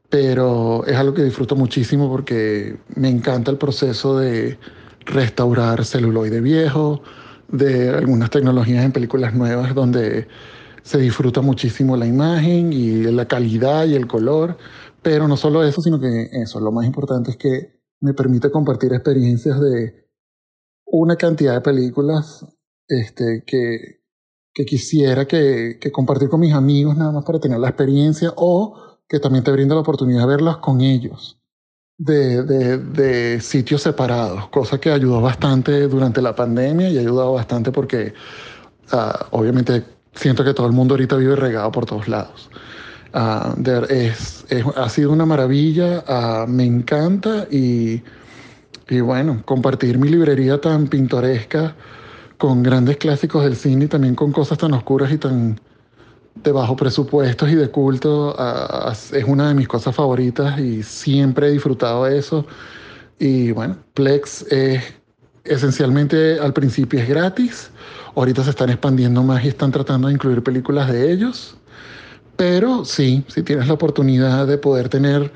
[0.10, 4.60] Pero es algo que disfruto muchísimo porque me encanta el proceso de
[5.06, 7.02] restaurar celuloide viejo,
[7.48, 10.28] de algunas tecnologías en películas nuevas donde
[10.84, 14.58] se disfruta muchísimo la imagen y la calidad y el color.
[15.02, 18.94] Pero no solo eso, sino que eso, lo más importante es que me permite compartir
[18.94, 20.08] experiencias de
[20.86, 22.46] una cantidad de películas
[22.88, 24.03] este, que,
[24.54, 29.00] que quisiera que, que compartir con mis amigos nada más para tener la experiencia o
[29.08, 31.38] que también te brinda la oportunidad de verlas con ellos
[31.98, 37.34] de, de, de, sitios separados, cosa que ayudó bastante durante la pandemia y ha ayudado
[37.34, 38.14] bastante porque
[38.92, 39.84] uh, obviamente
[40.14, 42.50] siento que todo el mundo ahorita vive regado por todos lados.
[43.14, 48.02] Uh, es, es, ha sido una maravilla, uh, me encanta y,
[48.90, 51.76] y bueno, compartir mi librería tan pintoresca
[52.44, 55.58] con grandes clásicos del cine y también con cosas tan oscuras y tan
[56.44, 58.36] de bajo presupuestos y de culto
[59.14, 62.46] es una de mis cosas favoritas y siempre he disfrutado de eso.
[63.18, 64.84] Y bueno, Plex es
[65.46, 67.72] esencialmente al principio es gratis,
[68.14, 71.56] ahorita se están expandiendo más y están tratando de incluir películas de ellos,
[72.36, 75.32] pero sí, si tienes la oportunidad de poder tener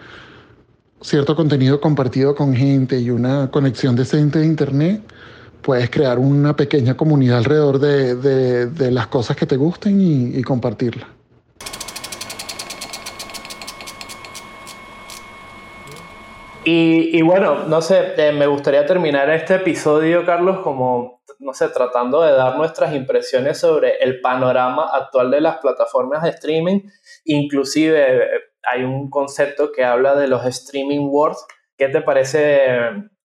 [1.00, 5.02] cierto contenido compartido con gente y una conexión decente de internet,
[5.62, 10.44] puedes crear una pequeña comunidad alrededor de, de, las cosas que te gusten y, y
[10.44, 11.08] compartirla.
[16.64, 21.70] Y, y, bueno, no sé, eh, me gustaría terminar este episodio, Carlos, como, no sé,
[21.70, 26.82] tratando de dar nuestras impresiones sobre el panorama actual de las plataformas de streaming.
[27.24, 28.30] Inclusive eh,
[28.70, 31.46] hay un concepto que habla de los streaming wars.
[31.78, 32.68] ¿Qué te parece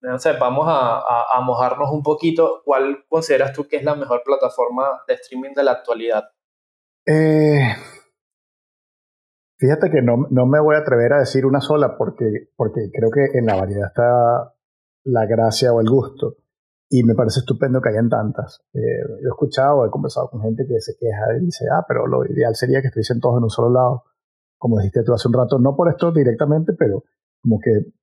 [0.03, 0.99] no sé, vamos a,
[1.33, 2.61] a, mojarnos un poquito.
[2.65, 6.25] ¿Cuál consideras tú que es la mejor plataforma de streaming de la actualidad?
[7.05, 7.61] Eh,
[9.57, 13.09] fíjate que no, no, me voy a atrever a decir una sola porque, porque creo
[13.11, 14.53] que en la variedad está
[15.05, 16.35] la gracia o el gusto.
[16.89, 18.61] Y me parece estupendo que hayan tantas.
[18.73, 18.79] Eh,
[19.21, 22.25] yo he escuchado, he conversado con gente que se queja y dice, ah, pero lo
[22.25, 24.03] ideal sería que estuviesen todos en un solo lado.
[24.57, 27.03] Como dijiste tú hace un rato, no por esto directamente, pero
[27.41, 27.93] como que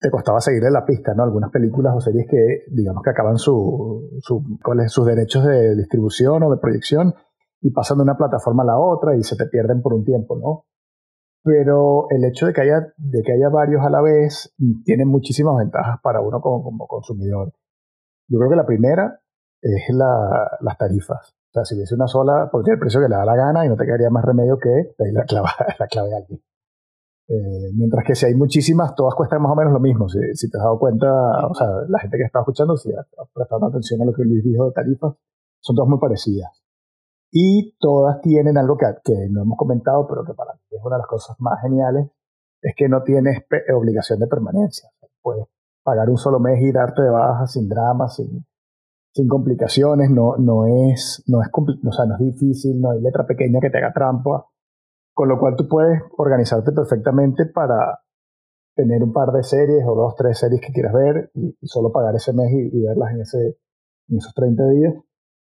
[0.00, 1.24] te costaba seguirle la pista, ¿no?
[1.24, 6.50] Algunas películas o series que, digamos, que acaban su, su, sus derechos de distribución o
[6.50, 7.14] de proyección
[7.60, 10.36] y pasan de una plataforma a la otra y se te pierden por un tiempo,
[10.38, 10.66] ¿no?
[11.42, 15.56] Pero el hecho de que haya, de que haya varios a la vez tiene muchísimas
[15.56, 17.52] ventajas para uno como, como consumidor.
[18.28, 19.20] Yo creo que la primera
[19.60, 21.34] es la, las tarifas.
[21.48, 23.68] O sea, si hubiese una sola, podría el precio que le da la gana y
[23.68, 26.40] no te quedaría más remedio que la clave, la clave a alguien.
[27.28, 30.08] Eh, mientras que si hay muchísimas, todas cuestan más o menos lo mismo.
[30.08, 31.06] Si, si, te has dado cuenta,
[31.46, 33.04] o sea, la gente que está escuchando, si ha
[33.34, 35.14] prestado atención a lo que Luis dijo de tarifas,
[35.60, 36.50] son todas muy parecidas.
[37.30, 40.96] Y todas tienen algo que, que no hemos comentado, pero que para mí es una
[40.96, 42.08] de las cosas más geniales,
[42.62, 43.44] es que no tienes
[43.76, 44.88] obligación de permanencia.
[45.20, 45.44] Puedes
[45.82, 48.46] pagar un solo mes y darte de baja sin drama, sin,
[49.12, 53.26] sin complicaciones, no, no, es, no, es o sea, no es difícil, no hay letra
[53.26, 54.46] pequeña que te haga trampa
[55.18, 58.04] con lo cual tú puedes organizarte perfectamente para
[58.76, 61.90] tener un par de series o dos, tres series que quieras ver y, y solo
[61.90, 63.58] pagar ese mes y, y, verlas en, ese,
[64.10, 64.94] en esos 30 días.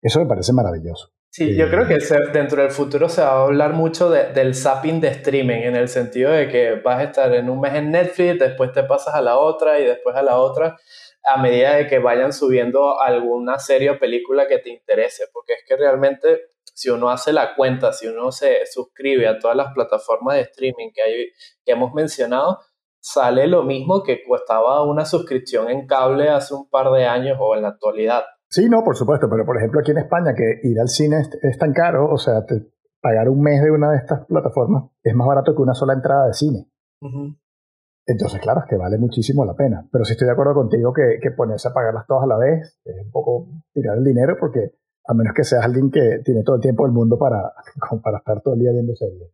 [0.02, 1.12] Eso me parece maravilloso.
[1.30, 1.98] Sí, yo creo que
[2.32, 5.86] dentro del futuro se va a hablar mucho de, del zapping de streaming, en el
[5.86, 9.22] sentido de que vas a estar en un mes en Netflix, después te pasas a
[9.22, 10.76] la otra y después a la otra,
[11.32, 15.60] a medida de que vayan subiendo alguna serie o película que te interese, porque es
[15.64, 16.40] que realmente
[16.74, 20.90] si uno hace la cuenta, si uno se suscribe a todas las plataformas de streaming
[20.94, 21.26] que, hay,
[21.64, 22.58] que hemos mencionado,
[23.00, 27.54] sale lo mismo que costaba una suscripción en cable hace un par de años o
[27.56, 28.24] en la actualidad.
[28.48, 31.58] Sí, no, por supuesto, pero por ejemplo aquí en España que ir al cine es,
[31.58, 32.44] tan caro, o sea,
[33.00, 36.26] pagar un mes de una de estas plataformas es más barato que una sola entrada
[36.26, 36.66] de cine.
[38.06, 39.86] Entonces, claro, es que vale muchísimo la pena.
[39.92, 42.80] Pero sí estoy de acuerdo contigo que, que ponerse a pagarlas todas a la vez
[42.84, 44.72] es un poco tirar el dinero porque
[45.06, 47.52] a menos que seas alguien que tiene todo el tiempo del mundo para,
[48.02, 49.30] para estar todo el día viendo series.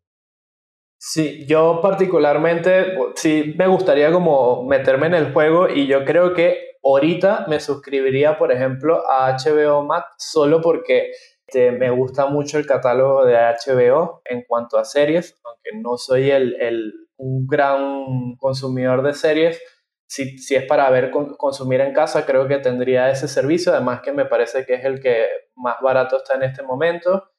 [0.99, 6.79] Sí, yo particularmente, sí me gustaría como meterme en el juego y yo creo que
[6.83, 11.11] ahorita me suscribiría, por ejemplo, a HBO Max solo porque
[11.47, 16.31] este, me gusta mucho el catálogo de HBO en cuanto a series, aunque no soy
[16.31, 19.61] el, el, un gran consumidor de series,
[20.07, 24.13] si, si, es para ver consumir en casa, creo que tendría ese servicio, además que
[24.13, 25.27] me parece que es el que
[25.57, 27.31] más barato está en este momento.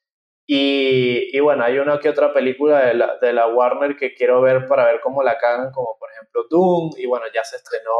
[0.49, 4.41] Y, y bueno, hay una que otra película de la, de la, Warner que quiero
[4.41, 7.91] ver para ver cómo la cagan, como por ejemplo Doom, y bueno, ya se estrenó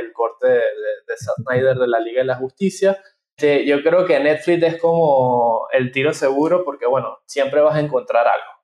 [0.00, 0.60] el corte de, de,
[1.06, 2.96] de Zack Snyder de la Liga de la Justicia.
[3.38, 8.24] yo creo que Netflix es como el tiro seguro porque bueno, siempre vas a encontrar
[8.28, 8.56] algo.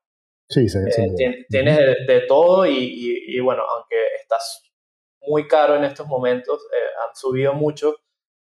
[0.48, 1.02] Sí, sí, sí.
[1.02, 4.71] Eh, tienes de, de todo y, y, y, bueno, aunque estás
[5.26, 7.94] muy caro en estos momentos, eh, han subido mucho.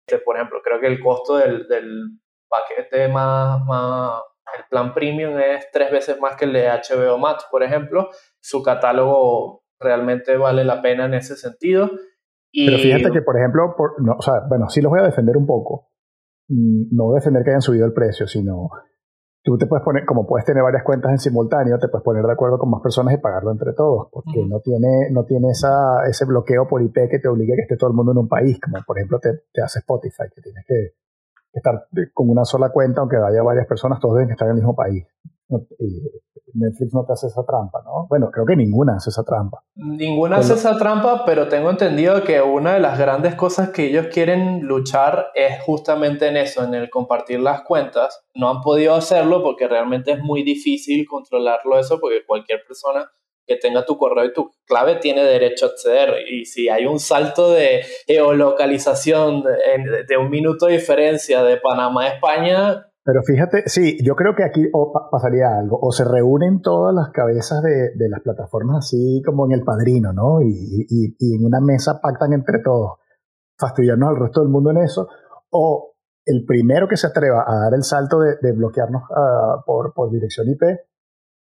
[0.07, 2.19] Este, por ejemplo, creo que el costo del, del
[2.49, 4.23] paquete más, más,
[4.59, 8.11] el plan premium es tres veces más que el de HBO Max, por ejemplo.
[8.41, 11.91] Su catálogo realmente vale la pena en ese sentido.
[12.53, 15.47] Pero fíjate que, por ejemplo, no, o sea, bueno, sí los voy a defender un
[15.47, 15.91] poco.
[16.49, 18.71] Mm, no defender que hayan subido el precio, sino
[19.47, 22.33] tú te puedes poner, como puedes tener varias cuentas en simultáneo, te puedes poner de
[22.33, 26.25] acuerdo con más personas y pagarlo entre todos, porque no tiene, no tiene esa, ese
[26.25, 28.59] bloqueo por IP que te obligue a que esté todo el mundo en un país,
[28.61, 30.95] como por ejemplo te, te hace Spotify, que tienes que
[31.53, 34.75] estar con una sola cuenta, aunque haya varias personas, todos deben estar en el mismo
[34.75, 35.07] país.
[35.49, 38.07] Netflix no te hace esa trampa, ¿no?
[38.09, 39.63] Bueno, creo que ninguna hace esa trampa.
[39.75, 44.07] Ninguna hace esa trampa, pero tengo entendido que una de las grandes cosas que ellos
[44.13, 48.25] quieren luchar es justamente en eso, en el compartir las cuentas.
[48.35, 53.11] No han podido hacerlo porque realmente es muy difícil controlarlo eso, porque cualquier persona
[53.47, 56.29] que tenga tu correo y tu clave tiene derecho a acceder.
[56.29, 62.05] Y si hay un salto de geolocalización de, de un minuto de diferencia de Panamá
[62.05, 64.69] a España, pero fíjate, sí, yo creo que aquí
[65.13, 69.63] pasaría algo, o se reúnen todas las cabezas de, las plataformas así como en el
[69.63, 70.43] padrino, ¿no?
[70.43, 72.99] Y, en una mesa pactan entre todos,
[73.57, 75.09] fastidiarnos al resto del mundo en eso,
[75.51, 75.95] o
[76.25, 80.63] el primero que se atreva a dar el salto de, bloquearnos ah, por, dirección IP,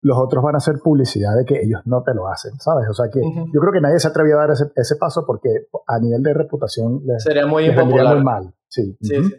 [0.00, 2.88] los otros van a hacer publicidad de que ellos no te lo hacen, ¿sabes?
[2.88, 5.50] O sea que yo creo que nadie se atrevió a dar ese, paso porque
[5.86, 8.54] a nivel de reputación les, sería muy muy mal.
[8.66, 8.96] Sí.
[9.02, 9.34] sí, sí.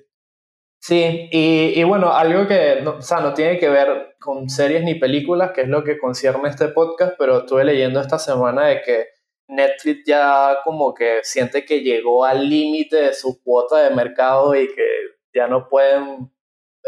[0.84, 4.96] Sí, y, bueno, algo que no, o sea, no tiene que ver con series ni
[4.96, 9.06] películas, que es lo que concierne este podcast, pero estuve leyendo esta semana de que
[9.48, 14.74] Netflix ya como que siente que llegó al límite de su cuota de mercado y
[14.74, 14.88] que
[15.36, 16.32] ya no pueden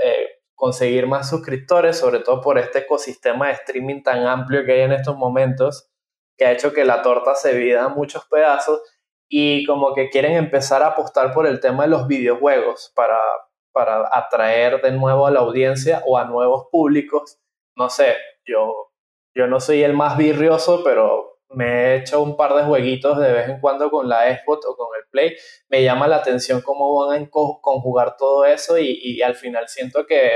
[0.04, 4.82] eh, conseguir más suscriptores, sobre todo por este ecosistema de streaming tan amplio que hay
[4.82, 5.92] en estos momentos,
[6.36, 8.82] que ha hecho que la torta se vida muchos pedazos
[9.30, 13.20] y como que quieren empezar a apostar por el tema de los videojuegos para
[13.74, 17.40] para atraer de nuevo a la audiencia o a nuevos públicos.
[17.76, 18.16] No sé,
[18.46, 18.92] yo,
[19.36, 23.32] yo no soy el más virrioso, pero me he hecho un par de jueguitos de
[23.32, 25.36] vez en cuando con la Xbox o con el Play.
[25.70, 30.06] Me llama la atención cómo van a conjugar todo eso y, y al final siento
[30.06, 30.32] que,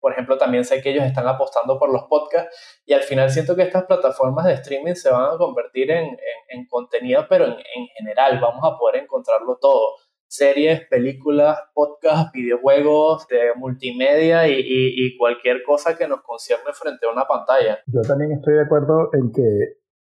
[0.00, 3.56] por ejemplo, también sé que ellos están apostando por los podcasts y al final siento
[3.56, 7.86] que estas plataformas de streaming se van a convertir en, en, contenido, pero en, en
[7.98, 9.96] general vamos a poder encontrarlo todo
[10.30, 17.26] series, películas, podcasts, videojuegos, de multimedia y, cualquier cosa que nos concierne frente a una
[17.26, 17.78] pantalla.
[17.86, 19.42] Yo también estoy de acuerdo en que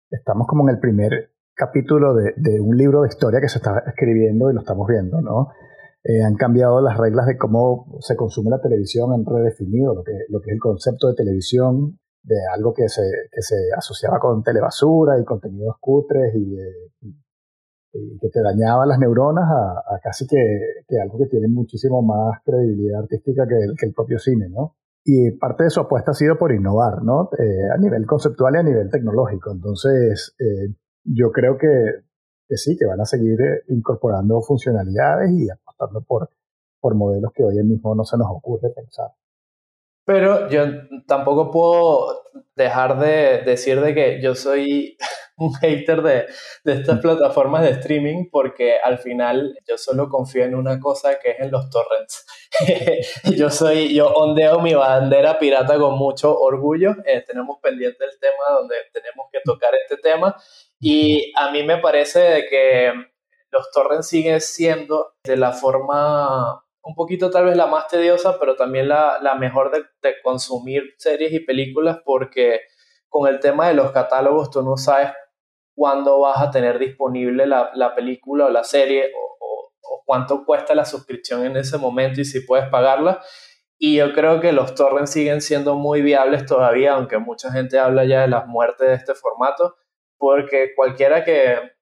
[0.10, 4.50] estamos como en el primer capítulo de, un libro de historia que se está escribiendo
[4.50, 5.50] y lo estamos viendo, ¿no?
[6.04, 10.14] Eh, han cambiado las reglas de cómo se consume la televisión, han redefinido lo que,
[10.30, 14.42] lo que es el concepto de televisión, de algo que se, que se asociaba con
[14.42, 16.56] telebasura y contenidos cutres y,
[17.08, 17.27] y
[18.22, 20.38] que te dañaba las neuronas a, casi que,
[21.02, 24.76] algo que tiene muchísimo más credibilidad artística que el, que el propio cine, ¿no?
[25.04, 27.30] Y parte de su apuesta ha sido por innovar, ¿no?
[27.40, 29.52] Eh, a nivel conceptual y a nivel tecnológico.
[29.52, 30.74] Entonces, eh,
[31.06, 31.68] yo creo que,
[32.48, 36.30] que, sí, que van a seguir eh, incorporando funcionalidades y apostando por,
[36.82, 39.12] por modelos que hoy mismo no se nos ocurre pensar.
[40.08, 40.64] Pero yo
[41.06, 42.24] tampoco puedo
[42.56, 44.98] dejar de decir de que yo soy
[45.38, 46.28] un hater de,
[46.64, 51.32] de, estas plataformas de streaming porque al final yo solo confío en una cosa que
[51.32, 52.26] es en los torrents.
[53.36, 56.96] yo soy, yo ondeo mi bandera pirata con mucho orgullo.
[57.06, 60.38] Eh, tenemos pendiente el tema donde tenemos que tocar este tema
[60.80, 62.94] y a mí me parece que
[63.52, 68.56] los torrents siguen siendo de la forma un poquito tal vez la más tediosa, pero
[68.56, 72.62] también la, la mejor de, de consumir series y películas porque
[73.10, 75.10] con el tema de los catálogos tú no sabes
[75.76, 79.38] cuándo vas a tener disponible la, la película o la serie o,
[79.82, 83.22] o, cuánto cuesta la suscripción en ese momento y si puedes pagarla.
[83.78, 88.06] Y yo creo que los torrents siguen siendo muy viables todavía, aunque mucha gente habla
[88.06, 89.76] ya de las muertes de este formato,
[90.18, 91.77] porque cualquiera que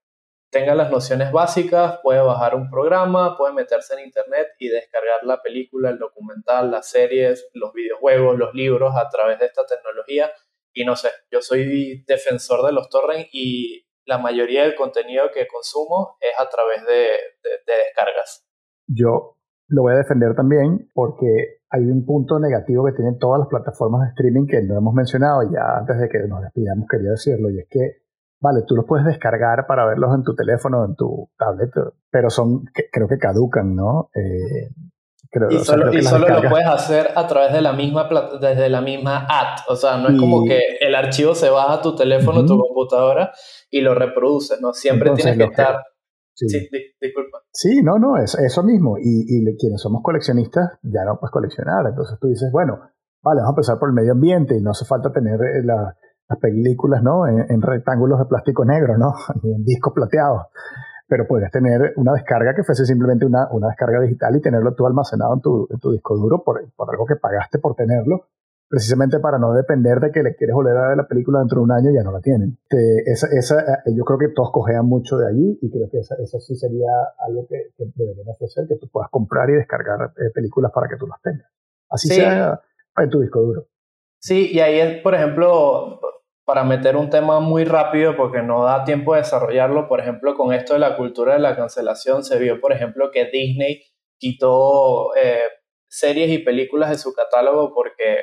[0.56, 5.42] tenga las nociones básicas puede bajar un programa, puede meterse en internet y descargar la
[5.42, 10.32] película, el documental, las series, los videojuegos, los libros a través de esta tecnología.
[10.74, 15.46] Y no sé, yo soy defensor de los torrents y la mayoría del contenido que
[15.46, 18.48] consumo es a través de, descargas.
[18.88, 19.36] Yo
[19.68, 24.04] lo voy a defender también porque hay un punto negativo que tienen todas las plataformas
[24.04, 27.60] de streaming que no hemos mencionado ya antes de que nos despidamos quería decirlo y
[27.60, 28.05] es que
[28.46, 31.72] vale tú los puedes descargar para verlos en tu teléfono en tu tablet
[32.12, 34.70] pero son creo que caducan no eh,
[35.50, 35.88] y solo,
[36.28, 38.08] lo puedes hacer a través de la misma
[38.40, 39.60] desde la misma app.
[39.68, 43.32] O sea, no es como que el archivo se baja a tu teléfono, tu computadora
[43.70, 44.74] y lo reproduces, ¿no?
[44.74, 45.84] Siempre tienes que estar...
[46.38, 46.48] Sí.
[47.02, 47.40] disculpa.
[47.52, 48.98] Sí, no, no, es eso mismo.
[48.98, 51.86] Y, y, quienes somos coleccionistas ya no puedes coleccionar.
[51.88, 52.80] Entonces tú dices, bueno,
[53.24, 55.64] vale, vamos a empezar por el medio ambiente y no hace falta tener eh,
[56.28, 57.28] las películas, ¿no?
[57.28, 59.14] En, rectángulos de plástico negro, ¿no?
[59.44, 60.44] Ni en discos plateados.
[61.08, 64.88] pero podrías tener una descarga que fuese simplemente una, una descarga digital y tenerlo tú
[64.88, 68.28] almacenado en tu, en tu disco duro por, por, algo que pagaste por tenerlo,
[68.68, 71.66] precisamente para no depender de que le quieres volver a ver la película dentro de
[71.66, 72.58] un año y ya no la tienen.
[73.06, 76.16] esa, esa, eh, yo creo que todos cojean mucho de allí y creo que esa,
[76.16, 76.90] eso sí sería
[77.20, 81.06] algo que, deberían ofrecer, que tú puedas comprar y descargar eh, películas para que tú
[81.06, 81.48] las tengas.
[81.88, 82.60] Así sea
[82.98, 83.68] en tu disco duro.
[84.26, 86.00] Sí, y ahí es, por ejemplo,
[86.46, 90.52] para meter un tema muy rápido porque no da tiempo de desarrollarlo, por ejemplo, con
[90.52, 93.84] esto de la cultura de la cancelación, se vio, por ejemplo, que Disney
[94.18, 95.44] quitó eh,
[95.88, 98.22] series y películas de su catálogo porque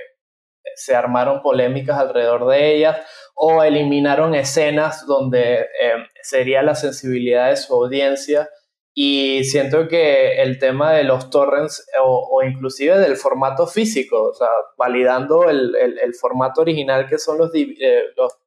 [0.75, 2.99] se armaron polémicas alrededor de ellas
[3.37, 8.49] o eliminaron escenas donde eh, sería la sensibilidad de su audiencia
[8.95, 14.49] y siento que el tema de los torrents o, inclusive del formato físico, o sea,
[14.77, 18.39] validando el, el, formato original que son los, eh, los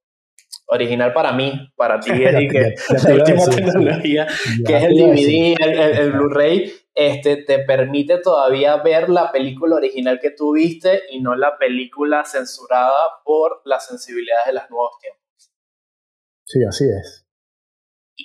[0.68, 2.76] original para mí, para ti, Eddie, que
[3.08, 4.28] la última tecnología,
[4.66, 10.20] que es el DVD, el, el Blu-ray, este, te permite todavía ver la película original
[10.22, 15.52] que tuviste y no la película censurada por las sensibilidades de los nuevos tiempos.
[16.46, 17.25] Sí, así es.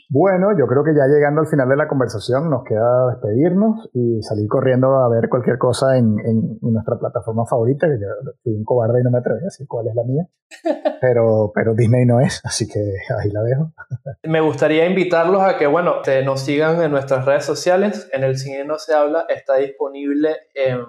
[0.08, 4.22] Bueno, yo creo que ya llegando al final de la conversación nos queda despedirnos y
[4.22, 6.16] salir corriendo a ver cualquier cosa en,
[6.60, 8.06] nuestra plataforma favorita, que yo
[8.42, 10.28] fui un cobarde y no me atreví a decir cuál es la mía,
[11.00, 13.72] pero, pero Disney no es, así que ahí la dejo.
[14.24, 18.64] Me gustaría invitarlos a que, bueno, nos sigan en nuestras redes sociales, en El Cine
[18.64, 20.80] No Se Habla, está disponible en,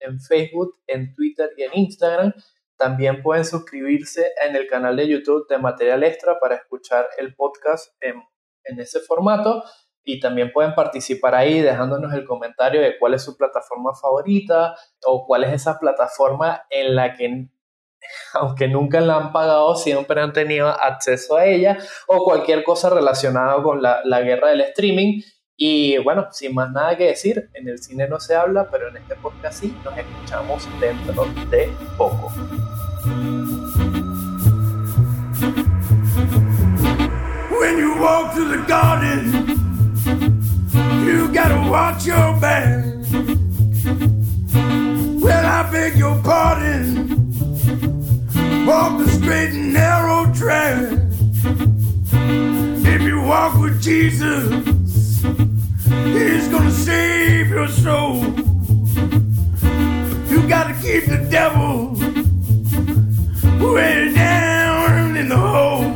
[0.00, 2.32] en Facebook, en Twitter y en Instagram.
[2.78, 7.92] También pueden suscribirse en el canal de YouTube de Material Extra para escuchar el podcast
[8.00, 8.22] en
[8.68, 9.64] en ese formato
[10.04, 15.26] y también pueden participar ahí dejándonos el comentario de cuál es su plataforma favorita o
[15.26, 17.48] cuál es esa plataforma en la que
[18.34, 23.62] aunque nunca la han pagado, siempre han tenido acceso a ella o cualquier cosa relacionada
[23.62, 25.22] con la, la guerra del streaming.
[25.56, 28.98] Y bueno, sin más nada que decir, en el cine no se habla, pero en
[28.98, 32.30] este podcast sí, nos escuchamos dentro de poco.
[38.00, 39.32] Walk through the garden,
[41.06, 42.84] you gotta watch your back.
[45.22, 47.16] Well, I beg your pardon.
[48.66, 50.98] Walk the straight and narrow track.
[52.94, 54.50] If you walk with Jesus,
[56.16, 58.24] He's gonna save your soul.
[60.30, 61.94] You gotta keep the devil
[63.72, 65.95] way down in the hole.